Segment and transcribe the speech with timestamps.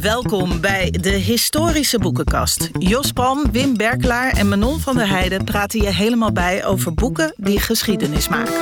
[0.00, 2.70] Welkom bij de Historische Boekenkast.
[2.78, 7.34] Jos Palm, Wim Berklaar en Manon van der Heijden praten je helemaal bij over boeken
[7.36, 8.54] die geschiedenis maken.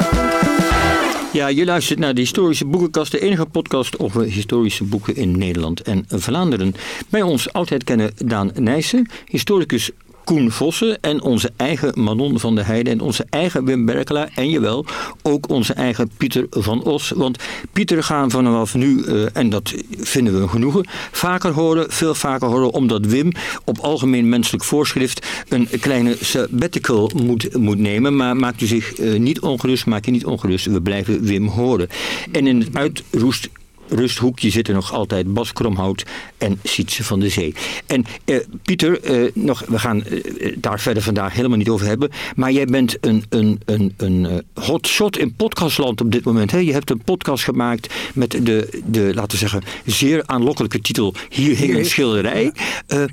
[1.32, 5.82] Ja, je luistert naar de Historische Boekenkast, de enige podcast over historische boeken in Nederland
[5.82, 6.74] en Vlaanderen.
[7.08, 9.90] Bij ons altijd kennen Daan Nijssen, historicus
[10.28, 14.50] Koen Vossen en onze eigen Manon van der Heijden en onze eigen Wim Berkelaar en
[14.50, 14.84] jawel,
[15.22, 17.12] ook onze eigen Pieter van Os.
[17.16, 17.38] Want
[17.72, 22.48] Pieter gaan vanaf nu, uh, en dat vinden we een genoegen, vaker horen, veel vaker
[22.48, 23.32] horen, omdat Wim
[23.64, 28.16] op algemeen menselijk voorschrift een kleine sabbatical moet, moet nemen.
[28.16, 31.88] Maar maakt u zich uh, niet ongerust, maak je niet ongerust, we blijven Wim horen.
[32.32, 33.48] En in het uitroest
[33.88, 36.04] rusthoekje zitten nog altijd Bas Kromhout
[36.38, 37.54] en Sietse van de Zee.
[37.86, 42.10] En uh, Pieter, uh, nog, we gaan uh, daar verder vandaag helemaal niet over hebben.
[42.36, 46.50] Maar jij bent een, een, een, een hotshot in podcastland op dit moment.
[46.50, 46.58] Hè?
[46.58, 51.56] Je hebt een podcast gemaakt met de, de, laten we zeggen, zeer aanlokkelijke titel Hier
[51.56, 52.52] hing een schilderij.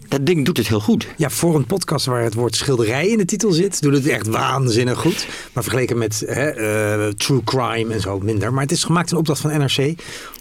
[0.07, 1.07] dat ding doet het heel goed.
[1.17, 4.28] Ja, voor een podcast waar het woord schilderij in de titel zit, doet het echt
[4.28, 5.28] waanzinnig goed.
[5.53, 6.17] Maar vergeleken met
[7.17, 8.53] true crime en zo minder.
[8.53, 9.95] Maar het is gemaakt in opdracht van NRC.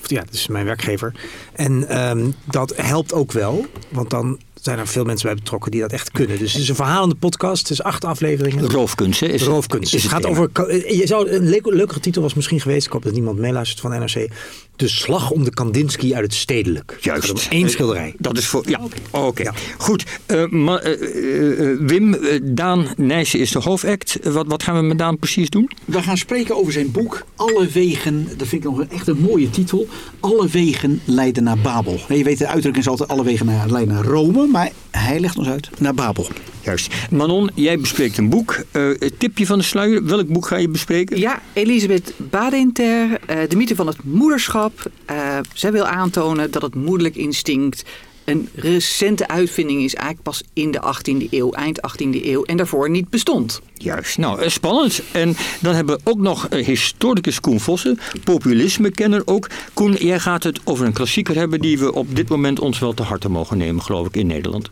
[0.05, 1.13] Of ja, dat is mijn werkgever.
[1.53, 5.81] En um, dat helpt ook wel, want dan zijn er veel mensen bij betrokken die
[5.81, 6.39] dat echt kunnen.
[6.39, 7.61] Dus het is een verhalende podcast.
[7.61, 8.71] Het is acht afleveringen.
[8.71, 9.27] Roofkunst, hè?
[9.27, 9.95] Is, Roofkunst.
[9.95, 10.51] Is het, het gaat over.
[10.97, 12.87] Je zou, een leukere titel was misschien geweest.
[12.87, 14.29] Ik hoop dat niemand meeluistert van NRC.
[14.77, 16.99] De slag om de Kandinsky uit het stedelijk.
[17.01, 17.31] Juist.
[17.31, 18.15] Om één schilderij.
[18.19, 18.69] Dat is voor.
[18.69, 19.27] Ja, oké.
[19.27, 19.45] Okay.
[19.45, 19.53] Ja.
[19.79, 20.05] Goed.
[20.27, 24.19] Uh, ma, uh, uh, Wim, Daan Nijssen is de hoofdact.
[24.23, 25.71] Wat, wat gaan we met Daan precies doen?
[25.85, 27.25] We gaan spreken over zijn boek.
[27.37, 28.29] Alle wegen.
[28.37, 29.89] Dat vind ik nog een, echt een mooie titel.
[30.21, 32.01] Alle wegen leiden naar Babel.
[32.09, 34.47] Je weet, de uitdrukking is altijd: alle wegen naar, leiden naar Rome.
[34.47, 36.27] Maar hij legt ons uit naar Babel.
[36.65, 36.95] Juist.
[37.11, 38.65] Manon, jij bespreekt een boek.
[38.73, 40.05] Uh, tipje van de sluier.
[40.05, 41.19] Welk boek ga je bespreken?
[41.19, 43.11] Ja, Elisabeth Badinter.
[43.11, 44.64] Uh, de mythe van het moederschap.
[45.11, 47.85] Uh, zij wil aantonen dat het moederlijk instinct
[48.25, 49.95] een recente uitvinding is.
[49.95, 52.45] Eigenlijk pas in de 18e eeuw, eind 18e eeuw.
[52.45, 53.61] En daarvoor niet bestond.
[53.75, 55.03] Juist, nou spannend.
[55.13, 59.51] En dan hebben we ook nog historicus Koen Vossen, populisme-kenner ook.
[59.75, 62.95] Koen, jij gaat het over een klassieker hebben die we op dit moment ons wel
[62.95, 64.71] te harte mogen nemen, geloof ik, in Nederland.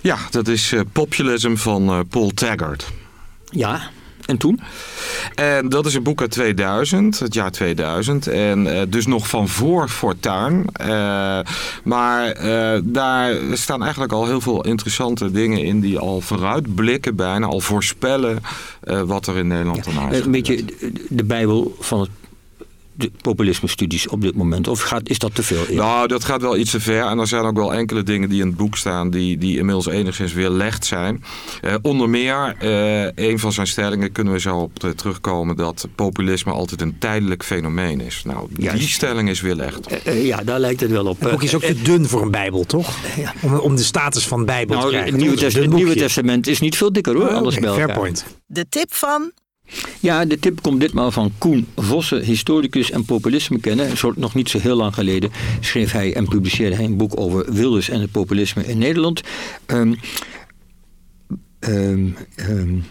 [0.00, 2.86] Ja, dat is uh, Populism van uh, Paul Taggart.
[3.50, 3.90] Ja,
[4.26, 4.60] en toen?
[5.34, 8.26] En dat is een boek uit 2000, het jaar 2000.
[8.26, 10.64] En uh, dus nog van voor Fortuin.
[10.80, 10.86] Uh,
[11.84, 17.46] maar uh, daar staan eigenlijk al heel veel interessante dingen in die al vooruitblikken bijna,
[17.46, 18.38] al voorspellen
[19.04, 20.64] wat er in Nederland ja, aan Een beetje
[21.08, 22.10] de Bijbel van het
[23.00, 24.68] de populisme-studies op dit moment?
[24.68, 25.64] Of gaat, is dat te veel?
[25.70, 27.04] Nou, dat gaat wel iets te ver.
[27.04, 29.10] En er zijn ook wel enkele dingen die in het boek staan...
[29.10, 31.24] die, die inmiddels enigszins weer licht zijn.
[31.62, 35.56] Uh, onder meer, uh, een van zijn stellingen kunnen we zo op terugkomen...
[35.56, 38.22] dat populisme altijd een tijdelijk fenomeen is.
[38.24, 39.92] Nou, die stelling is weer licht.
[40.06, 41.20] Uh, ja, daar lijkt het wel op.
[41.20, 42.88] Het boek is ook te dun voor een bijbel, toch?
[43.16, 43.34] Ja.
[43.42, 45.12] Om, om de status van bijbel nou, te krijgen.
[45.12, 47.84] Het Nieuwe, test het Nieuwe Testament is niet veel dikker hoor, Oh, alles okay, bij
[47.84, 48.24] fair point.
[48.46, 49.32] De tip van
[50.00, 53.88] Ja, de tip komt ditmaal van Koen Vossen, historicus en populisme kennen.
[54.16, 57.88] Nog niet zo heel lang geleden schreef hij en publiceerde hij een boek over Wilders
[57.88, 59.20] en het populisme in Nederland.
[59.66, 59.96] Um,
[61.60, 62.16] um,
[62.48, 62.84] um,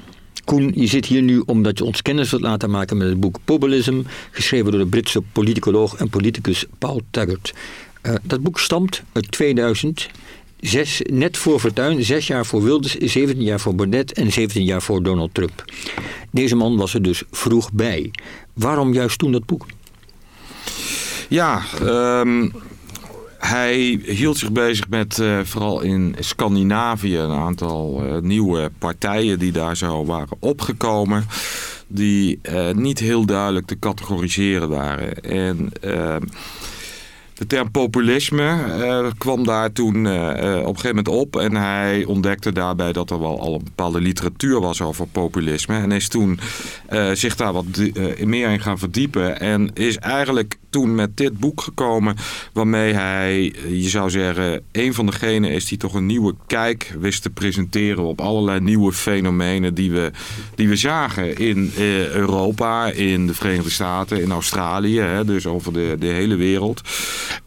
[0.45, 3.37] Koen, je zit hier nu omdat je ons kennis wilt laten maken met het boek
[3.45, 4.01] Populism,
[4.31, 7.53] geschreven door de Britse politicoloog en politicus Paul Taggart.
[8.03, 10.09] Uh, dat boek stamt uit 2000.
[10.59, 14.81] Zes, net voor Fortuyn, zes jaar voor Wilders, 17 jaar voor Baudet en 17 jaar
[14.81, 15.65] voor Donald Trump.
[16.31, 18.11] Deze man was er dus vroeg bij.
[18.53, 19.65] Waarom juist toen dat boek?
[21.29, 22.51] Ja, um,
[23.37, 29.51] hij hield zich bezig met uh, vooral in Scandinavië een aantal uh, nieuwe partijen die
[29.51, 31.25] daar zo waren opgekomen.
[31.87, 35.23] Die uh, niet heel duidelijk te categoriseren waren.
[35.23, 35.71] En
[37.39, 41.35] de term populisme uh, kwam daar toen uh, op een gegeven moment op.
[41.35, 45.75] En hij ontdekte daarbij dat er wel al een bepaalde literatuur was over populisme.
[45.75, 46.39] En is toen
[47.13, 47.65] zich daar wat
[48.23, 49.39] meer in gaan verdiepen.
[49.39, 52.15] En is eigenlijk toen met dit boek gekomen
[52.53, 57.21] waarmee hij, je zou zeggen, een van degenen is die toch een nieuwe kijk wist
[57.21, 60.11] te presenteren op allerlei nieuwe fenomenen die we,
[60.55, 65.73] die we zagen in uh, Europa, in de Verenigde Staten, in Australië, hè, dus over
[65.73, 66.81] de, de hele wereld.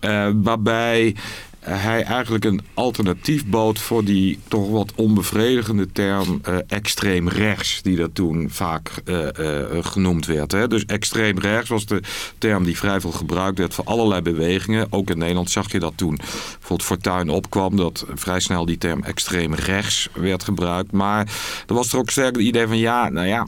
[0.00, 1.14] Uh, waarbij
[1.64, 7.96] hij eigenlijk een alternatief bood voor die toch wat onbevredigende term uh, extreem rechts, die
[7.96, 10.52] dat toen vaak uh, uh, genoemd werd.
[10.52, 10.68] Hè?
[10.68, 12.02] Dus extreem rechts was de
[12.38, 14.86] term die vrij veel gebruikt werd voor allerlei bewegingen.
[14.90, 19.02] Ook in Nederland zag je dat toen bijvoorbeeld Fortuyn opkwam, dat vrij snel die term
[19.02, 20.92] extreem rechts werd gebruikt.
[20.92, 21.26] Maar
[21.66, 23.46] er was er ook sterk het idee van ja, nou ja,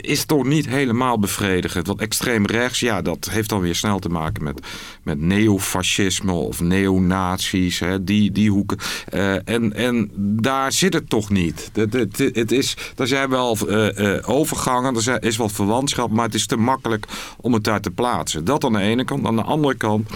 [0.00, 1.86] is toch niet helemaal bevredigend.
[1.86, 4.60] Want extreem rechts, ja, dat heeft dan weer snel te maken met,
[5.02, 7.78] met neofascisme of neonazies.
[7.78, 8.78] Hè, die, die hoeken.
[9.14, 11.70] Uh, en, en daar zit het toch niet.
[11.72, 16.24] Het, het, het is, er zijn wel uh, uh, overgangen, er is wat verwantschap, maar
[16.24, 17.06] het is te makkelijk
[17.40, 18.44] om het daar te plaatsen.
[18.44, 19.26] Dat aan de ene kant.
[19.26, 20.10] Aan de andere kant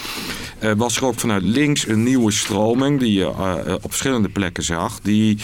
[0.76, 3.28] was er ook vanuit links een nieuwe stroming die je
[3.76, 5.00] op verschillende plekken zag.
[5.00, 5.38] Die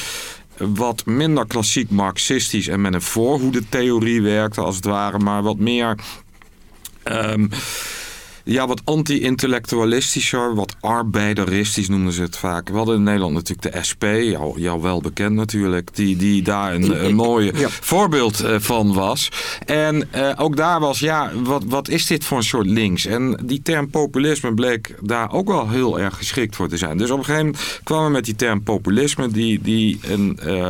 [0.61, 5.99] wat minder klassiek marxistisch en met een voorhoede-theorie werkte als het ware, maar wat meer...
[7.05, 7.51] Um,
[8.53, 12.69] ja, wat anti-intellectualistischer, wat arbeideristisch noemden ze het vaak.
[12.69, 16.75] We hadden in Nederland natuurlijk de SP, jou, jou wel bekend natuurlijk, die, die daar
[16.75, 19.29] een, een mooi voorbeeld uh, van was.
[19.67, 23.07] En uh, ook daar was, ja, wat, wat is dit voor een soort links?
[23.07, 26.99] En die term populisme bleek daar ook wel heel erg geschikt voor te zijn.
[26.99, 30.69] Dus op een gegeven moment kwamen we met die term populisme, die, die een uh,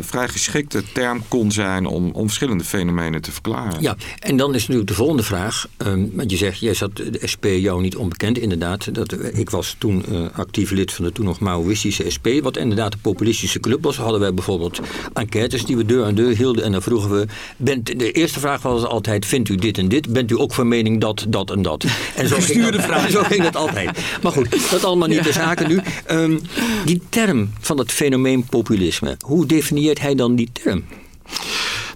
[0.00, 3.82] vrij geschikte term kon zijn om, om verschillende fenomenen te verklaren.
[3.82, 7.26] Ja, en dan is natuurlijk de volgende vraag, um, want je zegt, jij zat de
[7.32, 8.94] SP jou niet onbekend inderdaad.
[8.94, 12.92] Dat, ik was toen uh, actief lid van de toen nog Maoïstische SP, wat inderdaad
[12.92, 13.96] een populistische club was.
[13.96, 14.80] Hadden wij bijvoorbeeld
[15.12, 17.26] enquêtes die we deur aan deur hielden en dan vroegen we,
[17.56, 20.12] bent, de eerste vraag was altijd, vindt u dit en dit?
[20.12, 21.84] Bent u ook van mening dat, dat en dat?
[22.16, 23.10] En zo, ging dat, vraag.
[23.20, 23.98] zo ging dat altijd.
[24.22, 25.80] Maar goed, dat allemaal niet de zaken nu.
[26.10, 26.40] Um,
[26.84, 30.84] die term van het fenomeen populisme, hoe definieert hij dan die term?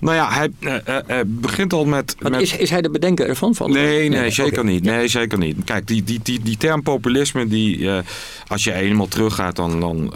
[0.00, 2.16] Nou ja, hij uh, uh, begint al met...
[2.18, 2.40] met...
[2.40, 3.54] Is, is hij de bedenker ervan?
[3.54, 3.72] Van?
[3.72, 4.72] Nee, nee, zeker okay.
[4.72, 4.84] niet.
[4.84, 5.56] Nee, zeker niet.
[5.64, 7.90] Kijk, die, die, die, die term populisme, die,
[8.46, 10.12] als je eenmaal teruggaat, dan, dan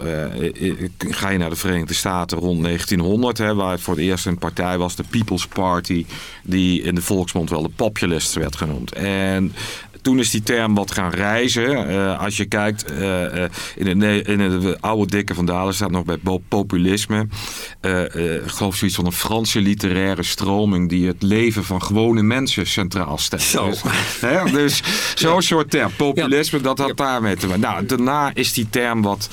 [0.97, 4.37] ga je naar de Verenigde Staten rond 1900, hè, waar het voor het eerst een
[4.37, 6.05] partij was, de People's Party,
[6.43, 8.93] die in de volksmond wel de populists werd genoemd.
[8.93, 9.53] En
[10.03, 11.91] toen is die term wat gaan reizen.
[11.91, 13.23] Uh, als je kijkt, uh,
[13.75, 17.27] in, het, in het oude dikke van Dalen staat nog bij populisme.
[17.81, 23.17] ik geloof zoiets van een Franse literaire stroming die het leven van gewone mensen centraal
[23.17, 23.41] stelt.
[23.41, 23.69] Zo.
[23.69, 23.81] Dus,
[24.21, 24.83] hè, dus
[25.15, 26.63] zo'n soort term, populisme, ja.
[26.63, 27.61] dat had daarmee te maken.
[27.61, 29.29] Nou, daarna is die term wat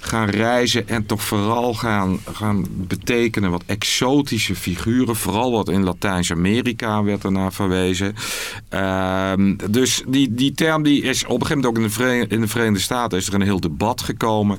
[0.00, 5.16] gaan reizen en toch vooral gaan, gaan betekenen wat exotische figuren.
[5.16, 8.14] Vooral wat in Latijns-Amerika werd ernaar verwezen.
[8.68, 12.40] Ehm, dus die, die term die is op een gegeven moment ook in de, in
[12.40, 14.58] de Verenigde Staten is er een heel debat gekomen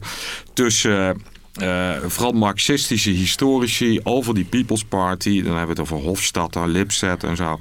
[0.53, 1.21] tussen
[1.61, 5.43] uh, vooral marxistische historici over die People's Party.
[5.43, 7.57] Dan hebben we het over Hofstadter, Lipset en zo.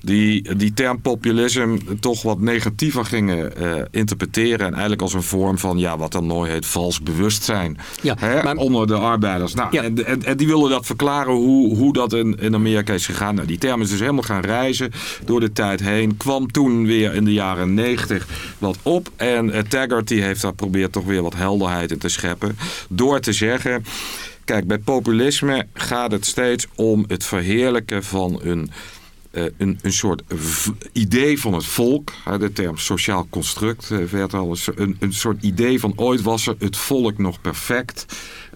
[0.00, 4.66] Die die term populisme toch wat negatiever gingen uh, interpreteren.
[4.66, 7.78] En eigenlijk als een vorm van, ja, wat dan mooi heet, vals bewustzijn.
[8.02, 8.56] Ja, hè, maar...
[8.56, 9.54] Onder de arbeiders.
[9.54, 9.82] Nou, ja.
[9.82, 13.34] en, en, en, die wilden dat verklaren hoe, hoe dat in, in Amerika is gegaan.
[13.34, 14.92] Nou, die term is dus helemaal gaan reizen
[15.24, 16.16] door de tijd heen.
[16.16, 18.26] Kwam toen weer in de jaren negentig
[18.58, 19.08] wat op.
[19.16, 22.56] En uh, Taggart die heeft daar probeert toch weer wat helderheid in te scheppen.
[22.88, 23.84] Door te zeggen.
[24.44, 28.70] Kijk, bij populisme gaat het steeds om het verheerlijken van een,
[29.32, 30.22] uh, een, een soort
[30.92, 32.12] idee van het volk.
[32.38, 36.54] de term sociaal construct uh, werd al een, een soort idee van ooit was er
[36.58, 38.06] het volk nog perfect.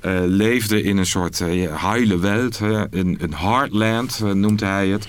[0.02, 5.06] Uh, leefde in een soort uh, heile welt, een, een heartland noemt hij het.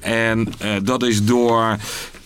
[0.00, 0.48] en
[0.82, 1.76] dat is door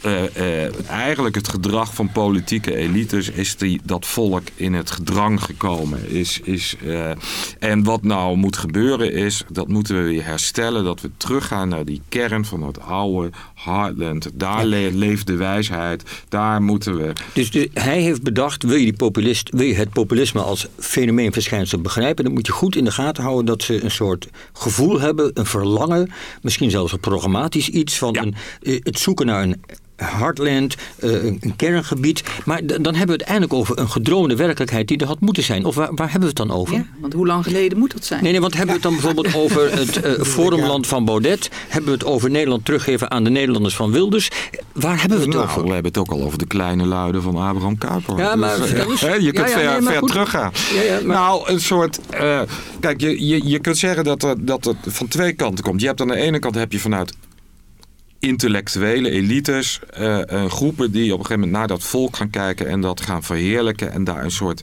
[0.07, 5.43] uh, uh, eigenlijk het gedrag van politieke elites is die, dat volk in het gedrang
[5.43, 6.11] gekomen.
[6.11, 7.11] Is, is, uh,
[7.59, 10.85] en wat nou moet gebeuren is, dat moeten we weer herstellen.
[10.85, 13.31] Dat we teruggaan naar die kern van het oude
[13.67, 14.31] Heartland.
[14.35, 14.91] Daar ja.
[14.93, 16.03] leeft de wijsheid.
[16.29, 17.13] Daar moeten we...
[17.33, 21.81] Dus de, hij heeft bedacht, wil je, die populist, wil je het populisme als fenomeenverschijnsel
[21.81, 22.25] begrijpen...
[22.25, 25.47] dan moet je goed in de gaten houden dat ze een soort gevoel hebben, een
[25.47, 26.11] verlangen...
[26.43, 28.23] misschien zelfs een programmatisch iets van ja.
[28.23, 28.35] een,
[28.83, 29.61] het zoeken naar een
[29.97, 32.23] Heartland, uh, een kerngebied.
[32.45, 35.65] Maar dan hebben we het eindelijk over een gedroomde werkelijkheid die er had moeten zijn.
[35.65, 36.75] Of waar, waar hebben we het dan over?
[36.75, 38.23] Ja, want hoe lang geleden moet dat zijn?
[38.23, 41.51] Nee, nee want hebben we het dan bijvoorbeeld over het uh, forumland van Baudet?
[41.69, 44.31] Hebben we het over Nederland teruggeven aan de Nederlanders van Wilders?
[44.73, 45.63] Waar hebben we het nou, over?
[45.63, 48.19] We hebben het ook al over de kleine luiden van Abraham Kuyper.
[48.19, 50.53] Ja, maar dus, ja, je kunt ja, ver, nee, ver teruggaan.
[51.05, 51.17] maar...
[51.17, 52.01] Nou, een soort...
[52.21, 52.41] Uh,
[52.81, 55.81] kijk, je, je, je kunt zeggen dat, er, dat het van twee kanten komt.
[55.81, 57.15] Je hebt aan de ene kant heb je vanuit
[58.19, 62.69] intellectuele elites, uh, uh, groepen die op een gegeven moment naar dat volk gaan kijken
[62.69, 64.61] en dat gaan verheerlijken en daar een soort,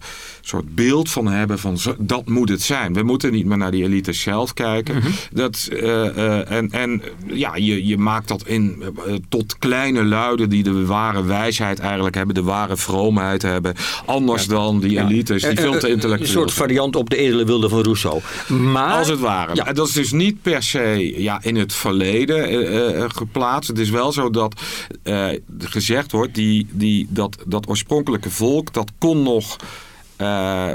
[0.48, 2.94] soort beeld van hebben van zo, dat moet het zijn.
[2.94, 4.96] We moeten niet meer naar die elites zelf kijken.
[4.96, 5.12] Mm -hmm.
[5.32, 8.84] dat, uh, en, en ja, je, je maakt dat in
[9.30, 13.76] tot kleine luiden die de ware wijsheid eigenlijk hebben, de ware vroomheid hebben.
[14.06, 14.50] Anders ja.
[14.50, 17.82] dan die elites die veel te intellectueel Een soort variant op de edele wilde van
[17.82, 18.22] Rousseau.
[18.48, 19.56] Maar, Als het ware.
[19.56, 19.74] Ja.
[19.74, 24.30] Dat is dus niet per se ja, in het verleden geplaatst het is wel zo
[24.30, 24.62] dat
[25.60, 29.58] gezegd wordt, die, die, dat, dat oorspronkelijke volk, dat kon nog
[30.16, 30.68] eh,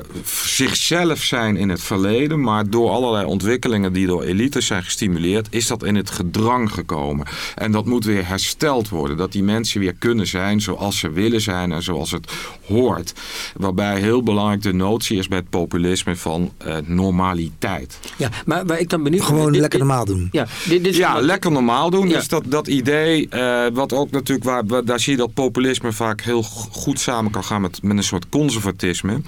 [0.45, 5.67] zichzelf zijn in het verleden, maar door allerlei ontwikkelingen die door elites zijn gestimuleerd, is
[5.67, 7.27] dat in het gedrang gekomen.
[7.55, 9.17] En dat moet weer hersteld worden.
[9.17, 12.33] Dat die mensen weer kunnen zijn zoals ze willen zijn en zoals het
[12.67, 13.13] hoort.
[13.57, 17.99] Waarbij heel belangrijk de notie is bij het populisme van eh, normaliteit.
[18.17, 20.29] Ja, maar waar ik dan benieuwd Gewoon dit- lekker dit- normaal doen.
[20.33, 22.09] Ja, dit, dit is Ja, lekker normaal doen.
[22.09, 22.15] Ja.
[22.17, 25.93] Dus dat, dat idee, eh, wat ook natuurlijk, waar, waar- daar zie je dat populisme
[25.93, 29.21] vaak heel goed samen kan gaan met, met een soort conservatisme.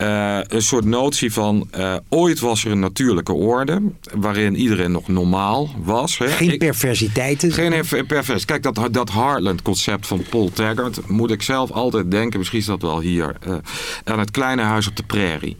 [0.00, 3.82] Eh, een soort notie van, eh, ooit was er een natuurlijke orde,
[4.14, 6.18] waarin iedereen nog normaal was.
[6.18, 6.26] Hè.
[6.28, 7.52] Geen Ik- perversiteiten.
[7.52, 8.44] geen pervers.
[8.44, 12.82] Kijk, dat, dat Heartland-concept van Paul Taggart moet ik zelf altijd denken, misschien is dat
[12.82, 13.54] wel hier, eh,
[14.04, 15.56] aan het kleine huis op de prairie.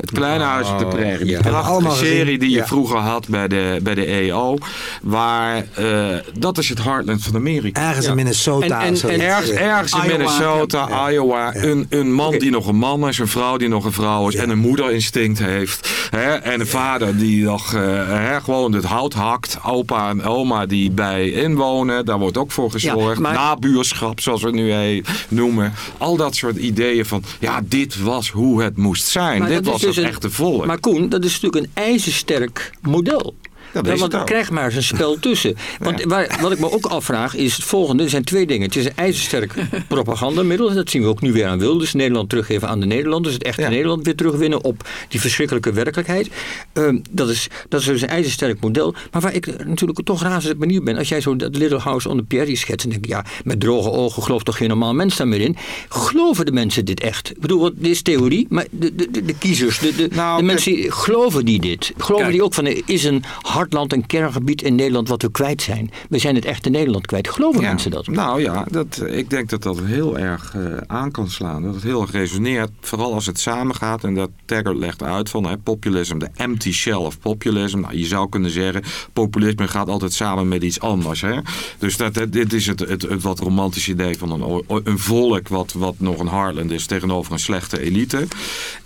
[0.00, 1.26] Het kleine huis op de prairie.
[1.26, 1.62] Die ja.
[1.62, 2.06] gezien.
[2.06, 2.66] serie die je Ja.
[2.66, 4.56] vroeger had bij de, bij de EO.
[5.02, 7.80] Waar, eh, dat is het Heartland van Amerika.
[7.88, 8.10] Ergens Ja.
[8.10, 8.82] in Minnesota.
[8.82, 13.18] En- Ergens, ergens in Iowa, Minnesota, Iowa, een, een man die nog een man is,
[13.18, 16.08] een vrouw die nog een vrouw is en een moederinstinct heeft.
[16.10, 16.32] Hè?
[16.34, 19.58] En een vader die nog eh, hè, gewoon het hout hakt.
[19.64, 23.20] Opa en oma die bij inwonen, daar wordt ook voor gezorgd.
[23.20, 25.72] maar- Nabuurschap, zoals we het nu eh, noemen.
[25.98, 29.38] Al dat soort ideeën van, ja, dit was hoe het moest zijn.
[29.38, 30.66] Maar dit was dus het een- echte volk.
[30.66, 33.34] Maar Koen, dat is natuurlijk een ijzersterk model.
[33.74, 34.26] Dat Ja, want ook.
[34.26, 35.56] krijg maar eens een spel tussen.
[35.80, 38.02] Want waar, wat ik me ook afvraag is het volgende.
[38.02, 38.66] Er zijn twee dingen.
[38.66, 39.54] Het is een ijzersterk
[39.88, 40.74] propagandamiddel.
[40.74, 41.92] Dat zien we ook nu weer aan Wilders.
[41.92, 43.34] Nederland teruggeven aan de Nederlanders.
[43.34, 43.68] Het echte Ja.
[43.68, 46.28] Nederland weer terugwinnen op die verschrikkelijke werkelijkheid.
[46.72, 48.94] Ehm, dat, is, dat is dus een ijzersterk model.
[49.12, 50.96] Maar waar ik natuurlijk toch razend benieuwd ben.
[50.96, 52.82] Als jij zo dat Little House on the Prairie schetst.
[52.82, 55.56] Dan denk ik, ja, met droge ogen gelooft toch geen normaal mens daar meer in.
[55.88, 57.30] Geloven de mensen dit echt?
[57.30, 58.46] Ik bedoel, dit is theorie.
[58.48, 61.92] Maar de, de, de, de kiezers, de, de, Nou, de mensen, geloven die dit?
[61.96, 62.30] Geloven Kijk.
[62.32, 63.24] die ook van, er is een
[63.64, 65.90] hartland, een kerngebied in Nederland wat we kwijt zijn?
[66.08, 67.28] We zijn het echte Nederland kwijt.
[67.28, 67.68] Geloven Ja.
[67.68, 68.06] mensen dat?
[68.06, 71.62] Nou ja, dat, ik denk dat dat heel erg eh, aan kan slaan.
[71.62, 72.70] Dat het heel erg resoneert.
[72.80, 74.04] Vooral als het samengaat.
[74.04, 77.80] En dat Taggart legt uit van hè, populisme, de empty shell of populism.
[77.80, 81.20] Nou, je zou kunnen zeggen, populisme gaat altijd samen met iets anders.
[81.20, 81.38] Hè?
[81.78, 85.72] Dus dat, dit is het, het, het wat romantische idee van een, een volk wat,
[85.72, 88.26] wat nog een Heartland is tegenover een slechte elite.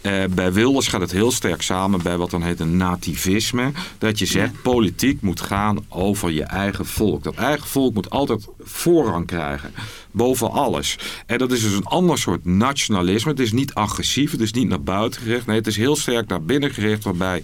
[0.00, 3.73] Eh, bij Wilders gaat het heel sterk samen bij wat dan heet een nativisme.
[3.99, 7.22] Dat je zegt, politiek moet gaan over je eigen volk.
[7.22, 9.72] Dat eigen volk moet altijd voorrang krijgen.
[10.10, 10.98] Boven alles.
[11.26, 13.30] En dat is dus een ander soort nationalisme.
[13.30, 15.46] Het is niet agressief, het is niet naar buiten gericht.
[15.46, 17.04] Nee, het is heel sterk naar binnen gericht.
[17.04, 17.42] Waarbij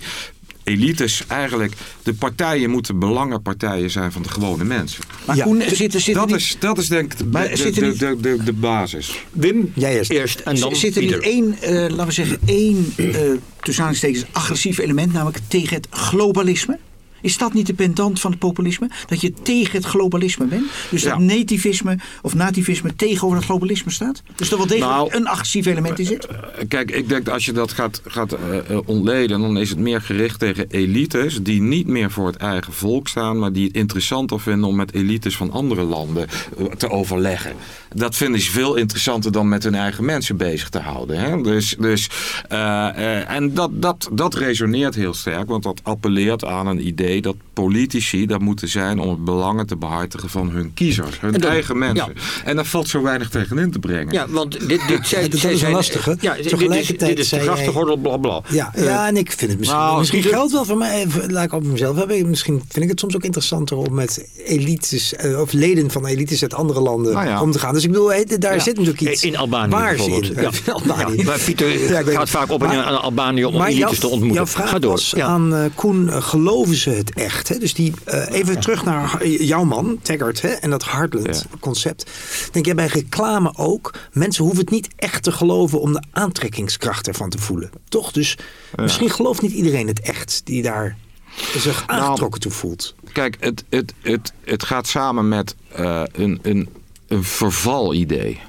[0.65, 1.73] elites eigenlijk...
[2.03, 5.03] De partijen moeten belangenpartijen zijn van de gewone mensen.
[5.27, 7.25] Maar Ja, Koen, zit, er- zit er Dat niet- is, dat is denk ik de,
[7.27, 9.25] Maar de, de, niet- de, de, de basis.
[9.33, 10.41] Wim, Jij eerst.
[10.41, 11.29] en dan zit er niet Pieter.
[11.31, 16.79] één, eh, laten we zeggen, één, eh tussen agressief element, namelijk tegen het globalisme?
[17.25, 18.91] Is dat niet de pendant van het populisme?
[19.07, 20.65] Dat je tegen het globalisme bent?
[20.91, 21.11] Dus Ja.
[21.11, 24.23] dat nativisme of nativisme tegenover het globalisme staat?
[24.35, 26.27] Dus er wel degelijk Nou, een agressief element in zit?
[26.27, 26.37] Eh,
[26.69, 29.79] Kijk, ik denk dat als je dat gaat, gaat eh, eh, ontleden, dan is het
[29.79, 33.77] meer gericht tegen elites die niet meer voor het eigen volk staan, maar die het
[33.77, 36.27] interessanter vinden om met elites van andere landen
[36.59, 37.53] eh, te overleggen.
[37.95, 41.19] Dat vinden ze veel interessanter dan met hun eigen mensen bezig te houden.
[41.21, 41.41] Hè?
[41.43, 42.09] Dus, dus,
[42.49, 47.14] eh, eh, en dat, dat, dat resoneert heel sterk, want dat appelleert aan een idee
[47.21, 51.41] dat politici daar moeten zijn om het belangen te behartigen van hun kiezers, hun En
[51.41, 52.13] dat- eigen mensen.
[52.15, 52.21] ja.
[52.45, 54.13] En daar valt zo weinig tegen in te brengen.
[54.13, 56.17] Ja, want dit, dit, zij, Dat is zij zijn, lastige.
[56.21, 58.43] Ja, dit is, Tegelijkertijd dit is de grachtengordel, bla bla.
[58.49, 61.53] Ja, ja, en ik vind het misschien, nou, misschien geldt wel voor mij, laat ik
[61.53, 62.29] op mezelf hebben.
[62.29, 66.43] Misschien vind ik het soms ook interessanter om met elites, eh, of leden van elites
[66.43, 67.43] uit andere landen Nou ja.
[67.43, 67.75] om te gaan.
[67.75, 68.61] Dus ik bedoel, eh, daar Ja.
[68.63, 70.37] zit natuurlijk iets In Albanië waars bijvoorbeeld.
[70.37, 70.43] in.
[70.43, 70.51] Ja.
[70.67, 71.17] In Albanië.
[71.17, 71.69] Ja, maar Pieter
[72.05, 74.35] gaat vaak op aan Albanië om elites jouw, te ontmoeten.
[74.37, 74.91] jouw vraag Ga door.
[74.91, 75.27] was Ja.
[75.27, 77.49] aan eh, Koen, eh, geloven ze het echt?
[77.49, 77.59] Hè?
[77.59, 80.49] Dus die, eh, even terug naar jouw man, Taggart, hè?
[80.49, 82.11] en dat Heartland-concept.
[82.53, 87.09] Denk jij bij reclame ook, mensen hoeven het niet echt te geloven om de aantrekkingskracht
[87.09, 87.71] ervan te voelen.
[87.89, 88.13] Toch?
[88.13, 88.39] Dus
[88.77, 90.97] misschien gelooft niet iedereen het echt, die daar
[91.57, 92.95] zich Nou, aangetrokken toe voelt.
[93.13, 96.69] Kijk, het, het, het, het gaat samen met eh, een, een,
[97.09, 98.41] een vervalidee.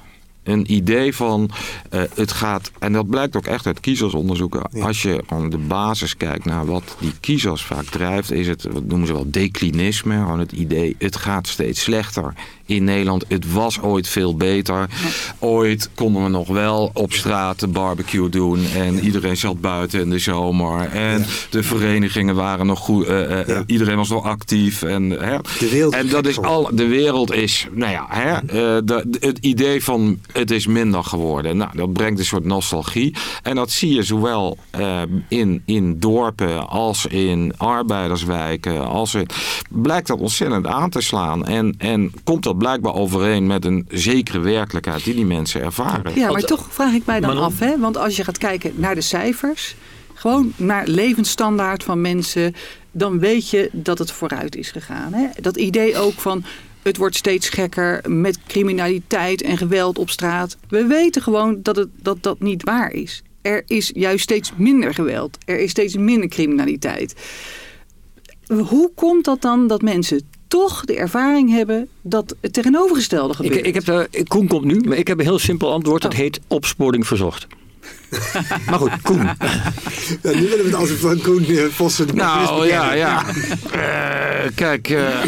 [0.46, 1.50] Een idee van
[1.90, 4.82] eh, het gaat, en dat blijkt ook echt uit kiezersonderzoeken.
[4.82, 8.84] Als je aan de basis kijkt naar wat die kiezers vaak drijft, is het, wat
[8.84, 10.14] noemen ze wel, declinisme.
[10.14, 12.34] Gewoon het idee, het gaat steeds slechter
[12.66, 13.24] in Nederland.
[13.28, 14.88] Het was ooit veel beter.
[15.38, 20.10] Ooit konden we nog wel op straat de barbecue doen en iedereen zat buiten in
[20.10, 20.88] de zomer.
[20.88, 23.62] En de verenigingen waren nog goed, eh, eh, Ja.
[23.66, 24.82] iedereen was nog actief.
[24.82, 28.82] En, hè, De wereld en dat is al, de wereld is, nou ja, hè, eh,
[28.84, 31.56] de, het idee van het is minder geworden.
[31.56, 33.14] Nou, dat brengt een soort nostalgie.
[33.42, 34.58] En dat zie je zowel
[35.28, 38.88] in, in dorpen als in arbeiderswijken.
[38.88, 39.34] Als het,
[39.70, 41.46] blijkt dat ontzettend aan te slaan.
[41.46, 46.14] En, en komt dat blijkbaar overeen met een zekere werkelijkheid die die mensen ervaren.
[46.14, 47.44] Ja, maar toch vraag ik mij dan Manon?
[47.44, 47.78] af, hè?
[47.78, 49.74] want als je gaat kijken naar de cijfers,
[50.14, 52.54] gewoon naar levensstandaard van mensen,
[52.92, 55.12] dan weet je dat het vooruit is gegaan.
[55.12, 55.26] Hè?
[55.40, 56.44] Dat idee ook van
[56.82, 60.56] het wordt steeds gekker met criminaliteit en geweld op straat.
[60.68, 63.22] We weten gewoon dat het, dat, dat niet waar is.
[63.42, 65.38] Er is juist steeds minder geweld.
[65.44, 67.14] Er is steeds minder criminaliteit.
[68.46, 73.66] Hoe komt dat dan dat mensen toch de ervaring hebben dat het tegenovergestelde Ik, gebeurt?
[73.66, 76.02] ik heb daar, Koen komt nu, maar ik heb een heel simpel antwoord.
[76.02, 76.18] Dat Oh.
[76.18, 77.46] heet opsporing verzocht.
[78.70, 79.18] maar goed, Koen.
[79.24, 79.34] Ja,
[80.22, 82.06] nu willen we het als van Koen eh, Vossen.
[82.14, 83.24] Nou ja, ja.
[83.72, 85.22] Eh, kijk, eh,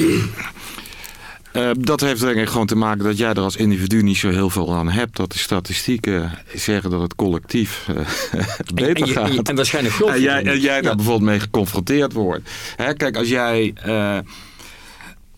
[1.52, 4.30] eh, dat heeft denk ik gewoon te maken dat jij er als individu niet zo
[4.30, 5.16] heel veel aan hebt.
[5.16, 7.94] Dat de statistieken zeggen dat het collectief eh,
[8.75, 9.48] beter en, je- en, je- gaat.
[9.48, 10.94] en waarschijnlijk En jij, dat en jij daar Ja.
[10.96, 12.50] bijvoorbeeld mee geconfronteerd wordt.
[12.76, 14.18] Hè, kijk, als jij, eh,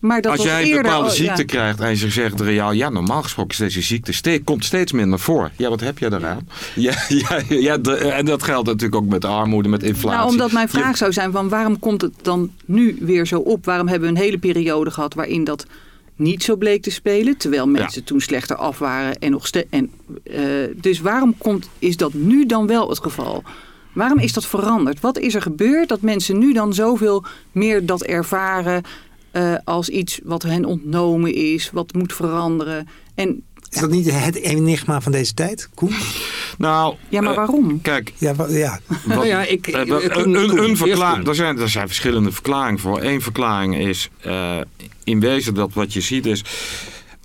[0.01, 1.45] maar dat als jij een bepaalde al- ziekte ja.
[1.47, 5.19] krijgt en ze zegt reaal, ja, normaal gesproken is deze ziekte ste komt steeds minder
[5.19, 5.51] voor.
[5.57, 6.47] Ja, wat heb je daaraan?
[6.75, 6.93] Ja,
[7.29, 10.17] ja, ja, de- en dat geldt natuurlijk ook met armoede, met inflatie.
[10.19, 13.65] Nou, omdat mijn vraag zou zijn van waarom komt het dan nu weer zo op?
[13.65, 15.65] Waarom hebben we een hele periode gehad waarin dat
[16.15, 19.91] niet zo bleek te spelen, terwijl mensen toen slechter af waren en nog ste en
[20.23, 20.41] eh,
[20.75, 23.43] dus waarom komt is dat nu dan wel het geval?
[23.93, 24.99] Waarom is dat veranderd?
[24.99, 28.83] Wat is er gebeurd dat mensen nu dan zoveel meer dat ervaren
[29.31, 32.87] eh, als iets wat hen ontnomen is, wat moet veranderen?
[33.15, 35.93] En Is dat niet het enigma van deze tijd, Koen?
[36.57, 37.81] Nou, ja, maar eh, waarom?
[37.81, 38.79] kijk, Ja, wa- ja.
[39.05, 41.27] Nou ik, een, verklaring.
[41.27, 43.01] Er zijn, er zijn verschillende verklaringen voor.
[43.03, 44.57] Eén verklaring is eh,
[45.03, 46.43] in wezen dat wat je ziet is.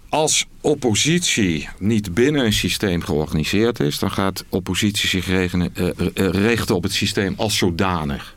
[0.08, 5.72] Als oppositie niet binnen een systeem georganiseerd is, dan gaat oppositie zich regenen,
[6.14, 8.35] richten op het systeem als zodanig.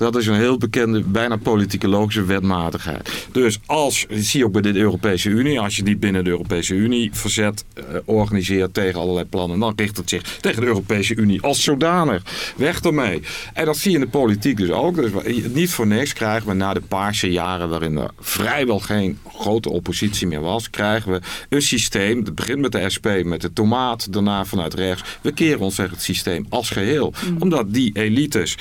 [0.00, 3.26] Dat is een heel bekende, bijna politicologische wetmatigheid.
[3.32, 6.30] Dus als, dat zie je ook bij de Europese Unie, als je niet binnen de
[6.30, 11.14] Europese Unie verzet eh, organiseert tegen allerlei plannen, dan richt het zich tegen de Europese
[11.14, 12.22] Unie als zodanig.
[12.56, 13.22] Weg ermee.
[13.54, 14.96] En dat zie je in de politiek dus ook.
[14.96, 15.10] Dus
[15.52, 20.26] niet voor niks krijgen we na de paarse jaren, waarin er vrijwel geen grote oppositie
[20.26, 22.24] meer was, krijgen we een systeem.
[22.24, 25.18] Het begint met de SP, met de tomaat, daarna vanuit rechts.
[25.20, 27.12] We keren ons tegen het systeem als geheel.
[27.38, 28.56] Omdat die elites.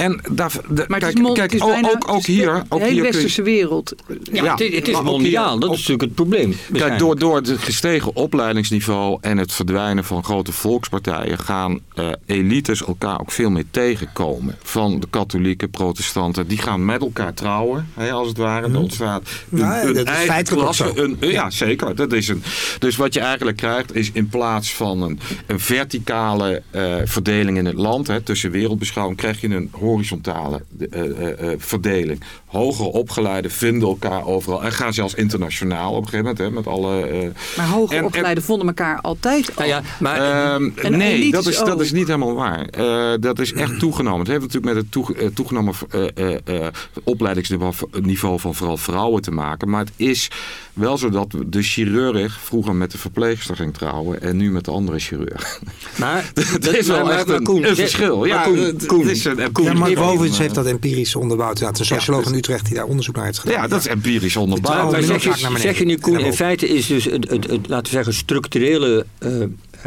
[0.00, 2.16] En daar, de- Maar kijk, het is, mon- kijk het is ook, bijna ook, ook
[2.16, 2.52] het is hier.
[2.54, 3.94] de Ook hele hier kun je- westerse wereld.
[4.08, 6.14] Ja, Ja, het, is- het is maar ook hier- mondiaal, dat ook- is natuurlijk het
[6.14, 6.54] probleem.
[6.72, 12.82] Kijk, door, door het gestegen opleidingsniveau en het verdwijnen van grote volkspartijen gaan eh, elites
[12.84, 14.56] elkaar ook veel meer tegenkomen.
[14.62, 18.78] Van de katholieken, protestanten, die gaan met elkaar trouwen, hè, als het ware.
[18.78, 20.92] Ontstaat een, een dat is eigen klasse.
[20.94, 21.94] Een, ja, zeker.
[21.94, 22.42] Dat is een,
[22.78, 27.66] dus wat je eigenlijk krijgt is in plaats van een, een verticale eh, verdeling in
[27.66, 32.20] het land, hè, tussen wereldbeschouwing, krijg je een horizontale eh, eh, eh, verdeling.
[32.46, 36.66] Hoger opgeleiden vinden elkaar overal en gaan zelfs internationaal op een gegeven moment, hè, met
[36.66, 37.06] alle...
[37.06, 39.54] eh, Maar hoger En- en- opgeleiden vonden elkaar altijd al.
[39.56, 42.64] Nou ja, maar Ehm, En nee, dat is, dat is niet helemaal waar.
[42.66, 44.18] Eh, dat is echt toegenomen.
[44.20, 46.66] Het heeft natuurlijk met het toege- toegenomen eh, eh, eh,
[47.04, 49.68] opleidingsniveau niveau van vooral vrouwen te maken.
[49.70, 50.30] Maar het is
[50.74, 54.70] wel zo dat de chirurg vroeger met de verpleegster ging trouwen en nu met de
[54.70, 55.60] andere chirurg.
[55.98, 56.30] maar,
[56.60, 58.24] Dat is wel maar- echt maar een, Koen, een zeg- verschil.
[58.24, 59.98] Ja, Koen, het- Koen, het is een Ja, Mark.
[59.98, 61.58] Wovens heeft dat empirisch onderbouwd.
[61.58, 63.62] Ja, het een socioloog dus- in Utrecht die daar onderzoek naar heeft gedaan.
[63.62, 64.92] Ja, dat is empirisch onderbouwd.
[64.92, 67.68] Maar, zeg, je, zeg je nu, Koen, En in feite is dus het, het, het,
[67.68, 69.30] laten we zeggen, structurele eh,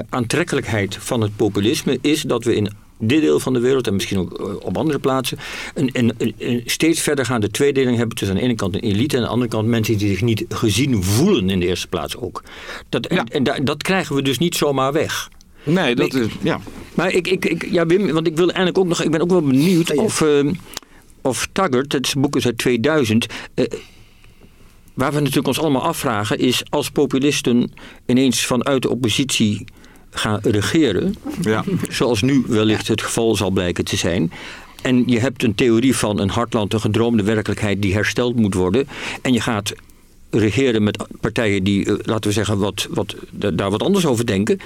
[0.10, 2.72] aantrekkelijkheid van het populisme is dat we in
[3.08, 5.38] dit deel van de wereld en misschien ook eh, op andere plaatsen
[5.74, 9.16] een, een, een, een steeds verdergaande tweedeling hebben tussen aan de ene kant een elite
[9.16, 12.18] en aan de andere kant mensen die zich niet gezien voelen in de eerste plaats
[12.18, 12.44] ook.
[12.89, 13.24] Dat, en Ja.
[13.32, 15.30] en da- dat krijgen we dus niet zomaar weg.
[15.63, 16.28] Nee, dat is...
[16.42, 16.60] Ja.
[16.94, 19.30] Maar ik, ik, ik, ja, Wim, want ik wil eigenlijk ook nog, ik ben ook
[19.30, 20.52] wel benieuwd of, eh,
[21.22, 23.66] of Taggart, het boek is uit 2000, eh,
[24.94, 27.72] waar we natuurlijk ons allemaal afvragen, is als populisten
[28.06, 29.66] ineens vanuit de oppositie
[30.13, 31.63] gaan regeren, Ja.
[31.89, 34.32] zoals nu wellicht het geval zal blijken te zijn.
[34.82, 38.88] En je hebt een theorie van een hartland, een gedroomde werkelijkheid die hersteld moet worden.
[39.21, 39.73] En je gaat
[40.30, 44.26] regeren met partijen die, eh, laten we zeggen, wat, wat, da- daar wat anders over
[44.26, 44.60] denken.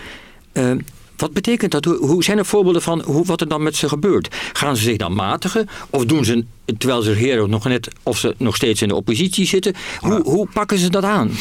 [0.51, 0.71] Eh,
[1.17, 1.85] wat betekent dat?
[1.85, 4.35] Hoe, hoe zijn er voorbeelden van hoe, wat er dan met ze gebeurt?
[4.53, 5.67] Gaan ze zich dan matigen?
[5.89, 6.45] Of doen ze
[6.77, 9.73] terwijl ze regeren nog net of ze nog steeds in de oppositie zitten.
[9.99, 11.31] Hoe, hoe pakken ze dat aan?